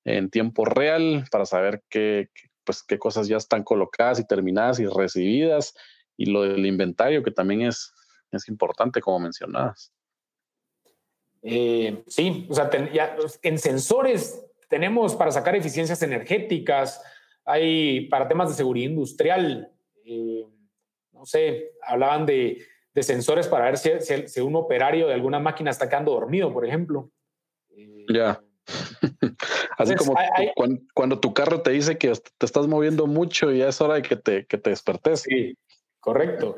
[0.05, 2.29] en tiempo real para saber qué,
[2.63, 5.73] pues, qué cosas ya están colocadas y terminadas y recibidas,
[6.19, 7.93] y lo del inventario, que también es,
[8.29, 9.93] es importante, como mencionabas.
[11.41, 12.69] Eh, sí, o sea,
[13.41, 17.01] en sensores tenemos para sacar eficiencias energéticas,
[17.45, 19.71] hay para temas de seguridad industrial,
[20.03, 20.45] eh,
[21.13, 22.65] no sé, hablaban de,
[22.99, 27.09] sensores para ver si, un operario de alguna máquina está quedando dormido, por ejemplo.
[27.69, 28.43] Eh, ya.
[29.77, 30.15] Así como
[30.93, 34.01] cuando, tu carro te dice que te estás moviendo mucho y ya es hora de
[34.01, 35.21] que te, que te despertes.
[35.21, 35.55] Sí,
[35.99, 36.55] correcto.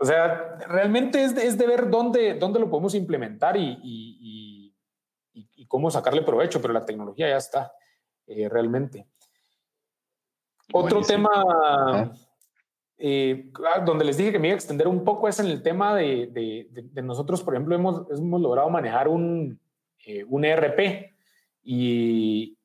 [0.00, 4.62] O sea, realmente es de, ver dónde, dónde lo podemos implementar y
[5.32, 7.72] y, cómo sacarle provecho, pero la tecnología ya está
[8.26, 9.06] eh, realmente.
[10.72, 12.12] Otro tema
[12.98, 15.62] eh, ah, donde les dije que me iba a extender un poco es en el
[15.62, 16.28] tema de,
[16.72, 19.60] de, nosotros, por ejemplo, hemos, hemos logrado manejar un,
[20.06, 21.10] eh, un ERP
[21.62, 22.56] y,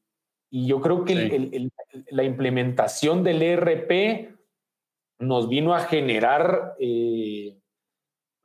[0.50, 1.70] y, yo creo que
[2.10, 4.37] la implementación del ERP
[5.20, 6.76] nos vino a generar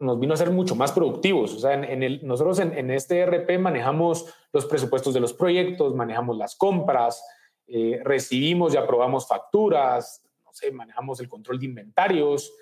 [0.03, 1.55] nos vino a ser mucho más productivos.
[1.55, 6.37] O sea, en, el, nosotros en, este ERP manejamos los presupuestos de los proyectos, manejamos
[6.37, 7.25] las compras,
[7.69, 12.53] eh, recibimos y aprobamos facturas, no sé, manejamos el control de inventarios,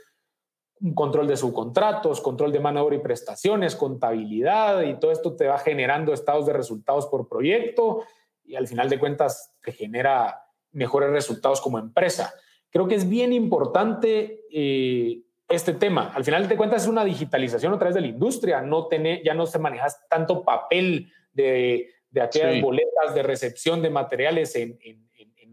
[0.94, 5.46] control de subcontratos, control de mano de obra y prestaciones, contabilidad, y todo esto te
[5.46, 8.04] va generando estados de resultados por proyecto
[8.44, 12.34] y al final de cuentas te genera mejores resultados como empresa.
[12.71, 16.12] Creo que es bien importante eh, este tema.
[16.14, 19.35] Al final de cuentas es una digitalización a través de la industria, no tener, ya
[19.35, 25.09] no se maneja tanto papel de, de aquellas boletas de recepción de materiales en, en,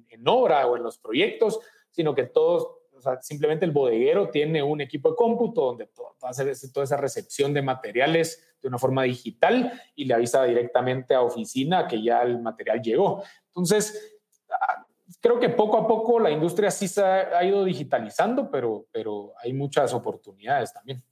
[0.10, 1.60] en, obra o en los proyectos,
[1.92, 6.16] sino que todos, o sea, simplemente el bodeguero tiene un equipo de cómputo donde todo,
[6.24, 11.22] hace toda esa recepción de materiales de una forma digital y le avisa directamente a
[11.22, 13.24] oficina que ya el material llegó.
[13.48, 14.17] Entonces,
[15.22, 19.54] creo que poco a poco la industria sí se ha, ido digitalizando, pero, pero hay
[19.54, 21.04] muchas oportunidades también.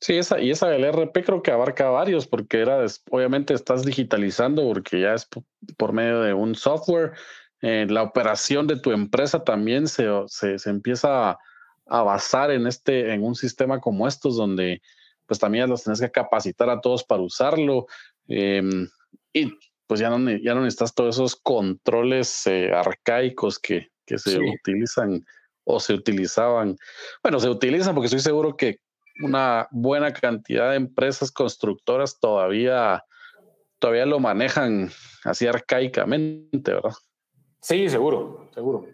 [0.00, 4.62] Sí, esa, y esa del RP creo que abarca varios, porque era, obviamente estás digitalizando,
[4.64, 5.26] porque ya es
[5.78, 7.12] por medio de un software.
[7.62, 11.38] Eh, la operación de tu empresa también se, se, empieza
[11.86, 14.82] a, basar en, este, en un sistema como estos, donde
[15.24, 17.86] pues también los tenés que capacitar a todos para usarlo.
[18.28, 18.86] Em,
[19.32, 19.56] y
[19.86, 25.24] pues ya no, ya no necesitas todos esos controles eh, arcaicos que, que se utilizan
[25.64, 26.76] o se utilizaban.
[27.22, 28.80] Bueno, se utilizan porque estoy seguro que
[29.22, 33.04] una buena cantidad de empresas constructoras todavía,
[33.78, 34.90] todavía lo manejan
[35.24, 36.92] así arcaicamente, ¿verdad?
[37.60, 38.86] Sí, seguro, seguro.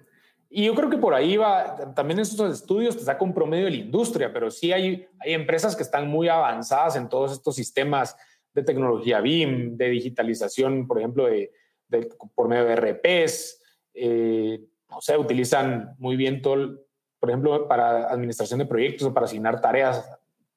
[0.53, 3.67] Y yo creo que por ahí va, también en esos estudios te saca un promedio
[3.67, 7.55] de la industria, pero sí hay, hay empresas que están muy avanzadas en todos estos
[7.55, 8.17] sistemas
[8.53, 11.53] de tecnología BIM, de digitalización, por ejemplo, de,
[12.35, 13.63] por medio de RPs,
[13.95, 16.81] eh, o sea, utilizan muy bien todo,
[17.19, 20.09] por ejemplo, para administración de proyectos o para asignar tareas,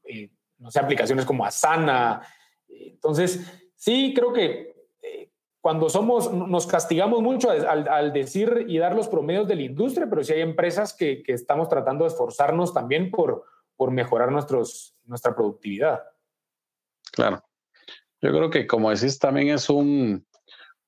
[0.04, 2.22] eh, no sé, aplicaciones como Asana.
[2.68, 3.41] Entonces,
[3.76, 5.30] sí, creo que eh,
[5.62, 10.24] cuando somos, nos castigamos mucho al, decir y dar los promedios de la industria, pero
[10.24, 16.02] sí hay empresas que, estamos tratando de esforzarnos también por, por mejorar nuestra productividad.
[17.12, 17.44] Claro.
[18.24, 20.26] Yo creo que, como decís, también es un,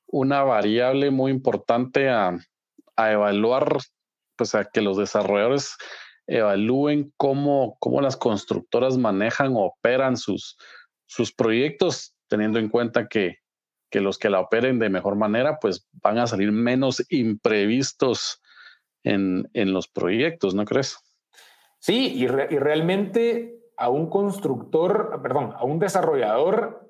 [0.08, 2.40] una variable muy importante a,
[2.96, 3.78] a evaluar,
[4.38, 5.76] pues a que los desarrolladores
[6.28, 10.58] evalúen cómo, cómo las constructoras manejan o operan sus,
[11.08, 13.40] sus proyectos, teniendo en cuenta que,
[13.92, 18.42] que los que la operen de mejor manera, pues van a salir menos imprevistos
[19.04, 20.98] en, en los proyectos, ¿no crees?
[21.80, 26.85] Sí, y, y, realmente a un constructor, perdón, a un desarrollador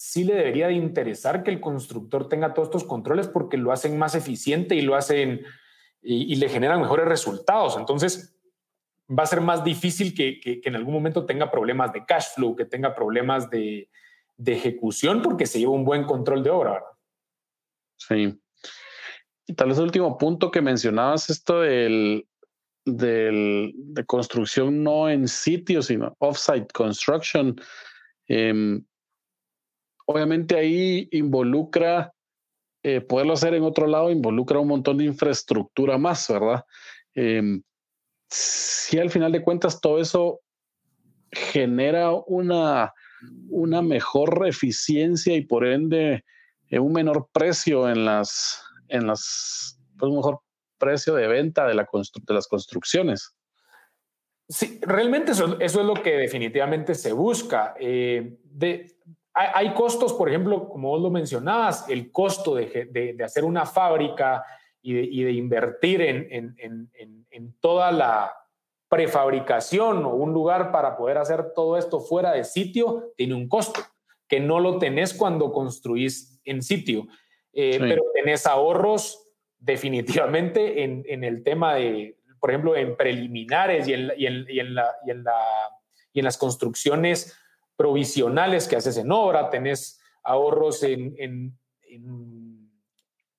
[0.00, 3.98] sí le debería de interesar que el constructor tenga todos estos controles porque lo hacen
[3.98, 5.44] más eficiente y lo hacen
[6.00, 7.76] y, le generan mejores resultados.
[7.76, 8.34] Entonces,
[9.06, 12.64] va a ser más difícil que, en algún momento tenga problemas de cash flow, que
[12.64, 13.90] tenga problemas de,
[14.46, 16.82] ejecución porque se lleva un buen control de obra.
[17.98, 18.40] Sí.
[19.46, 22.26] Y tal vez el último punto que mencionabas, esto del,
[22.86, 27.60] del, de construcción no en sitio, sino offsite construction.
[28.28, 28.80] Eh,
[30.10, 32.12] obviamente ahí involucra,
[32.82, 36.64] eh, poderlo hacer en otro lado, involucra un montón de infraestructura más, ¿verdad?
[37.14, 37.62] Em,
[38.28, 40.40] si al final de cuentas todo eso
[41.30, 42.92] genera una,
[43.50, 46.24] una mejor eficiencia y por ende
[46.68, 50.40] eh, un menor precio en las, en las, pues un mejor
[50.76, 53.32] precio de venta de, la de las construcciones.
[54.48, 57.74] Sí, realmente eso, es lo que definitivamente se busca.
[57.78, 58.96] Eh, de,
[59.34, 64.44] hay, costos, por ejemplo, como vos lo mencionabas, el costo de, hacer una fábrica
[64.82, 68.34] y de, invertir en, toda la
[68.88, 73.80] prefabricación o un lugar para poder hacer todo esto fuera de sitio, tiene un costo
[74.26, 77.06] que no lo tenés cuando construís en sitio,
[77.52, 79.28] eh, pero tenés ahorros
[79.58, 84.92] definitivamente en, el tema de, por ejemplo, en preliminares y en, y en, la,
[86.12, 87.36] y en las construcciones
[87.80, 92.70] provisionales que haces en obra, tenés ahorros en, en,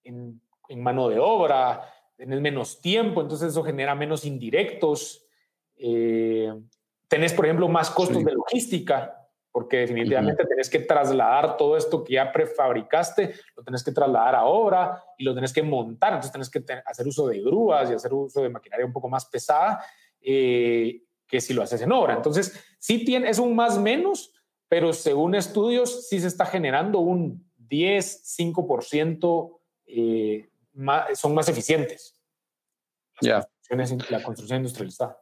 [0.04, 1.88] en, mano de obra,
[2.18, 5.28] tenés menos tiempo, entonces eso genera menos indirectos.
[5.76, 6.52] Eh,
[7.08, 12.14] tenés, por ejemplo, más costos de logística, porque definitivamente tenés que trasladar todo esto que
[12.14, 16.50] ya prefabricaste, lo tenés que trasladar a obra y lo tenés que montar, entonces tenés
[16.50, 19.86] que hacer uso de grúas y hacer uso de maquinaria un poco más pesada.
[20.20, 22.14] Eh, que si lo haces en obra.
[22.14, 24.34] Entonces, sí tiene, es un más menos,
[24.68, 32.20] pero según estudios sí se está generando un 10, 5% eh, más, son más eficientes.
[33.22, 33.48] Ya.
[34.10, 35.18] La construcción industrializada.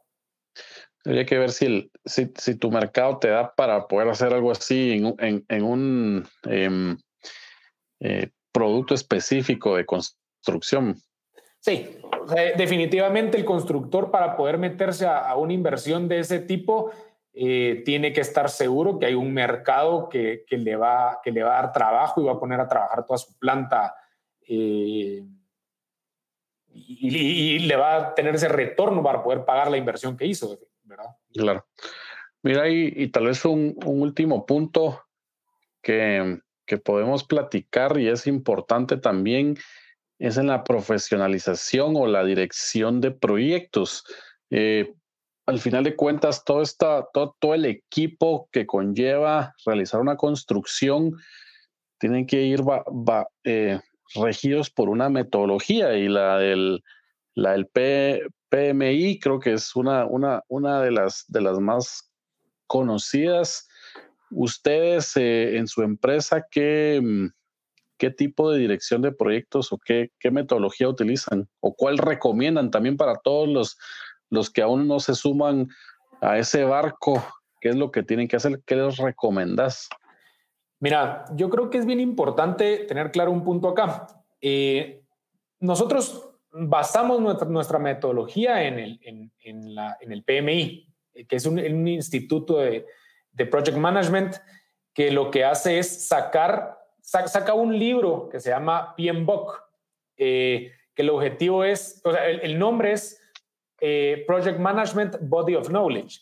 [1.04, 5.62] Habría que ver si, si, tu mercado te da para poder hacer algo así en,
[5.62, 6.98] un em,
[8.00, 11.00] eh, producto específico de construcción.
[11.60, 11.98] Sí,
[12.56, 16.90] definitivamente el constructor para poder meterse a, una inversión de ese tipo
[17.34, 21.58] eh, tiene que estar seguro que hay un mercado que, le va, que le va
[21.58, 23.94] a dar trabajo y va a poner a trabajar toda su planta
[24.48, 25.22] eh,
[26.72, 31.16] y, le va a tener ese retorno para poder pagar la inversión que hizo, ¿verdad?
[31.32, 31.66] Claro.
[32.42, 35.02] Mira, y, tal vez un, un último punto
[35.82, 39.58] que, que podemos platicar y es importante también
[40.20, 44.04] es en la profesionalización o la dirección de proyectos.
[44.50, 44.92] Eh,
[45.46, 51.16] al final de cuentas, todo, esta, todo, todo, el equipo que conlleva realizar una construcción
[51.98, 52.60] tienen que ir
[53.44, 53.80] eh,
[54.14, 56.84] regidos por una metodología y la del,
[57.34, 62.10] la del PMI creo que es una, una, una de, las, de las más
[62.66, 63.68] conocidas.
[64.30, 67.26] Ustedes eh, en su empresa, ¿qué, mm,
[68.00, 72.96] qué tipo de dirección de proyectos o qué, qué metodología utilizan o cuál recomiendan también
[72.96, 73.78] para todos los,
[74.30, 75.68] los que aún no se suman
[76.22, 77.22] a ese barco?
[77.60, 78.62] ¿Qué es lo que tienen que hacer?
[78.64, 79.90] ¿Qué les recomendás?
[80.80, 84.06] Mira, yo creo que es bien importante tener claro un punto acá.
[84.40, 85.02] Eh,
[85.58, 91.58] nosotros basamos nuestra, metodología en el, en, la, en el PMI, eh, que es un,
[91.86, 92.86] instituto de,
[93.32, 94.36] de, Project Management
[94.94, 96.79] que lo que hace es sacar,
[97.10, 99.62] saca un libro que se llama PMBOK,
[100.16, 103.20] eh, que el objetivo es, o sea, el, nombre es
[103.80, 106.20] eh, Project Management Body of Knowledge.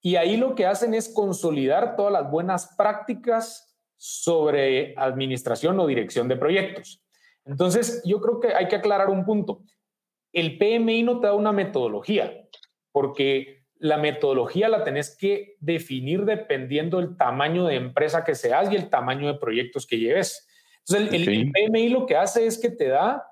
[0.00, 6.26] Y ahí lo que hacen es consolidar todas las buenas prácticas sobre administración o dirección
[6.26, 7.04] de proyectos.
[7.44, 9.62] Entonces, yo creo que hay que aclarar un punto.
[10.32, 12.32] El PMI no te da una metodología,
[12.92, 18.76] porque la metodología la tenés que definir dependiendo del tamaño de empresa que seas y
[18.76, 20.46] el tamaño de proyectos que lleves.
[20.86, 23.26] Entonces, el, el PMI lo que hace es que te da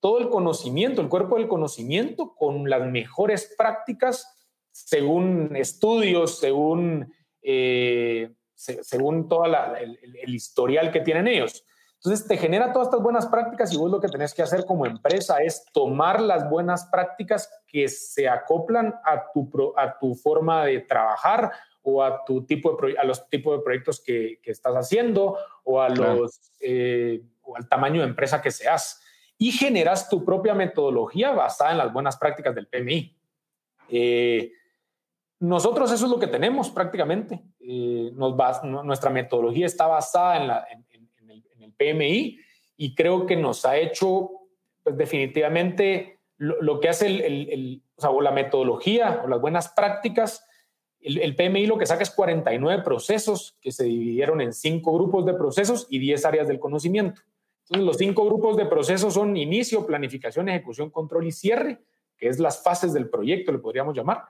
[0.00, 4.30] todo el conocimiento, el cuerpo del conocimiento con las mejores prácticas
[4.70, 9.98] según estudios, según, eh, según todo el,
[10.34, 11.64] historial que tienen ellos.
[12.04, 14.84] Entonces te genera todas estas buenas prácticas y vos lo que tenés que hacer como
[14.84, 20.80] empresa es tomar las buenas prácticas que se acoplan a tu, a tu forma de
[20.80, 21.50] trabajar
[21.80, 25.80] o a, tu tipo de, a los tipos de proyectos que, que estás haciendo o,
[25.80, 29.00] a los, eh, o al tamaño de empresa que seas
[29.38, 33.16] y generas tu propia metodología basada en las buenas prácticas del PMI.
[33.88, 34.52] Eh,
[35.40, 37.42] nosotros eso es lo que tenemos prácticamente.
[37.60, 40.84] Eh, nuestra metodología está basada en, la, en,
[41.76, 42.38] PMI
[42.76, 44.30] y creo que nos ha hecho
[44.82, 50.46] pues, definitivamente lo, que hace el, o la metodología o las buenas prácticas.
[51.00, 55.34] El, PMI lo que saca es 49 procesos que se dividieron en cinco grupos de
[55.34, 57.20] procesos y 10 áreas del conocimiento.
[57.64, 61.80] Entonces, los cinco grupos de procesos son inicio, planificación, ejecución, control y cierre,
[62.16, 64.24] que es las fases del proyecto, le podríamos llamar.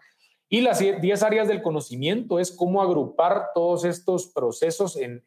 [0.49, 5.23] Y las 10 áreas del conocimiento es cómo agrupar todos estos procesos en,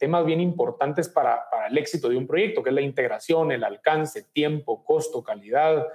[0.00, 4.24] temas bien importantes para, el éxito de un proyecto, que es la integración, el alcance,
[4.32, 5.86] tiempo, costo, calidad,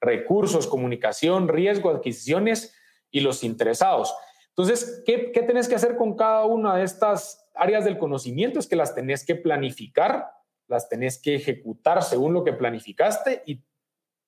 [0.00, 2.76] recursos, comunicación, riesgo, adquisiciones
[3.10, 4.14] y los interesados.
[4.50, 8.60] Entonces, ¿qué, ¿qué tenés que hacer con cada una de estas áreas del conocimiento?
[8.60, 10.30] Es que las tenés que planificar
[10.68, 13.62] las tenés que ejecutar según lo que planificaste y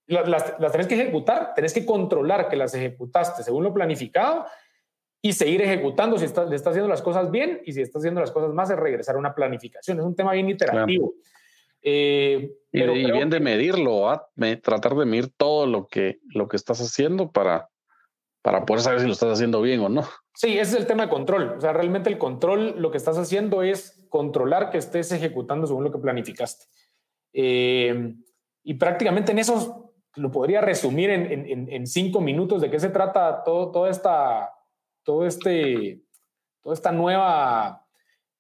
[0.07, 4.47] las, las, tenés que ejecutar, tenés que controlar que las ejecutaste según lo planificado
[5.23, 8.21] y seguir ejecutando si estás, le estás haciendo las cosas bien y si estás haciendo
[8.21, 9.99] las cosas más es regresar a una planificación.
[9.99, 11.14] Es un tema bien iterativo.
[11.83, 14.29] Eh, y, bien de medirlo, ¿ah?
[14.62, 17.69] tratar de medir todo lo que, lo que estás haciendo para,
[18.43, 20.05] para poder saber si lo estás haciendo bien o no.
[20.35, 21.55] Sí, ese es el tema de control.
[21.57, 25.85] O sea, realmente el control, lo que estás haciendo es controlar que estés ejecutando según
[25.85, 26.67] lo que planificaste.
[27.33, 28.14] Eh,
[28.62, 33.71] y prácticamente en eso lo podría resumir en, cinco minutos de qué se trata todo,
[33.71, 34.55] toda esta,
[35.07, 36.02] todo este,
[36.61, 37.86] toda esta nueva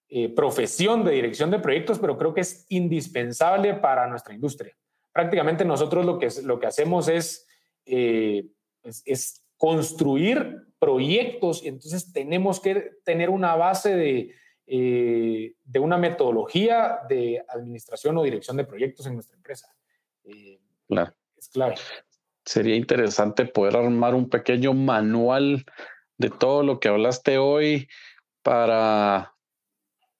[0.08, 4.76] eh, profesión de dirección de proyectos, pero creo que es indispensable para nuestra industria.
[5.12, 7.46] Prácticamente nosotros lo que, lo que hacemos es,
[7.86, 8.48] eh,
[8.82, 14.34] es construir proyectos y entonces tenemos que tener una base de,
[14.66, 19.72] eh, de una metodología de administración o dirección de proyectos en nuestra empresa.
[20.88, 21.14] Claro.
[21.36, 21.76] Es clave.
[22.44, 25.64] Sería interesante poder armar un pequeño manual
[26.18, 27.88] de todo lo que hablaste hoy
[28.42, 29.34] para,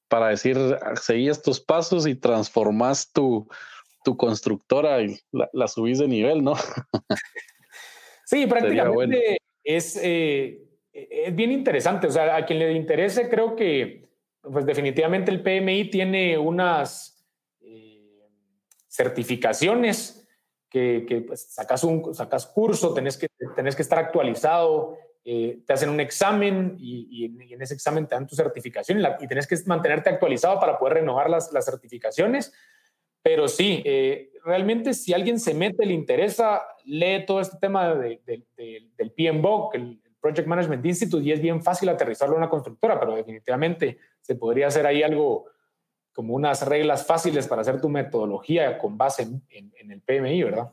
[0.08, 0.56] para decir,
[1.00, 3.48] seguí estos pasos y transformas tu,
[4.04, 6.54] tu constructora y la subís de nivel, ¿no?
[8.28, 10.60] Sí, prácticamente es, eh,
[10.92, 12.08] es bien interesante.
[12.08, 14.10] O sea, a quien le interese, creo que
[14.42, 17.24] pues definitivamente el PMI tiene unas
[17.60, 18.28] eh,
[18.88, 20.26] certificaciones
[20.68, 24.98] que, pues, sacas un sacas curso, tenés que, tenés que estar actualizado,
[25.28, 29.18] eh, te hacen un examen y, en ese examen te dan tu certificación y, la,
[29.20, 32.52] y, tenés que mantenerte actualizado para poder renovar las, las certificaciones.
[33.24, 38.46] Pero sí, eh, realmente si alguien se mete, le interesa, lee todo este tema del
[39.16, 43.98] PMBOK, el Project Management Institute, y es bien fácil aterrizarlo en una constructora, pero definitivamente
[44.20, 45.46] se podría hacer ahí algo
[46.12, 50.72] como unas reglas fáciles para hacer tu metodología con base en, el PMI, ¿verdad?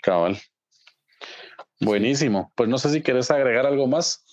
[0.00, 0.36] Cabal.
[1.80, 2.52] Buenísimo.
[2.54, 4.24] Pues no sé si quieres agregar algo más.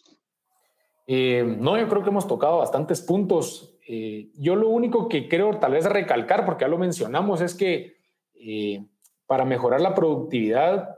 [1.07, 3.77] Eh, no, yo creo que hemos tocado bastantes puntos.
[3.87, 7.97] Eh, yo lo único que creo tal vez recalcar, porque ya lo mencionamos, es que
[8.35, 8.85] eh,
[9.25, 10.95] para mejorar la productividad,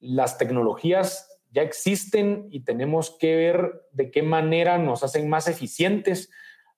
[0.00, 6.30] las tecnologías ya existen y tenemos que ver de qué manera nos hacen más eficientes.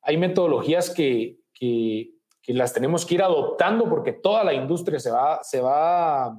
[0.03, 2.11] Hay metodologías que, que,
[2.49, 6.37] las tenemos que ir adoptando porque toda la industria se va, se va,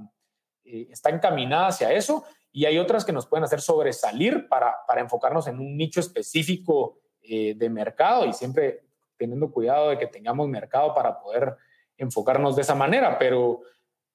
[0.66, 2.26] eh, está encaminada hacia eso
[2.56, 7.00] y hay otras que nos pueden hacer sobresalir para, para enfocarnos en un nicho específico
[7.22, 8.86] de mercado y siempre
[9.18, 11.58] teniendo cuidado de que tengamos mercado para poder
[11.98, 13.60] enfocarnos de esa manera, pero,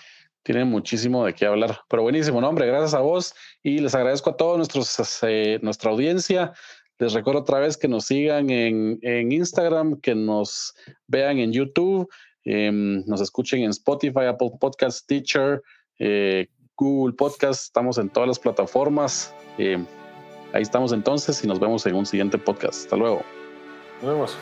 [0.43, 1.81] tiene muchísimo de qué hablar.
[1.89, 6.53] Pero buenísimo, nombre, gracias a vos y les agradezco a todos nuestros, eh, nuestra audiencia.
[6.99, 10.75] Les recuerdo otra vez que nos sigan en, en Instagram, que nos
[11.09, 12.09] vean en YouTube,
[12.45, 15.63] em, nos escuchen en Spotify, Apple Podcast, Teacher,
[15.99, 16.47] eh,
[16.77, 17.65] Google Podcast.
[17.65, 19.35] Estamos en todas las plataformas.
[19.59, 19.87] Em,
[20.53, 22.85] ahí estamos entonces y nos vemos en un siguiente podcast.
[22.85, 23.23] Hasta luego.
[24.03, 24.37] Nos vemos.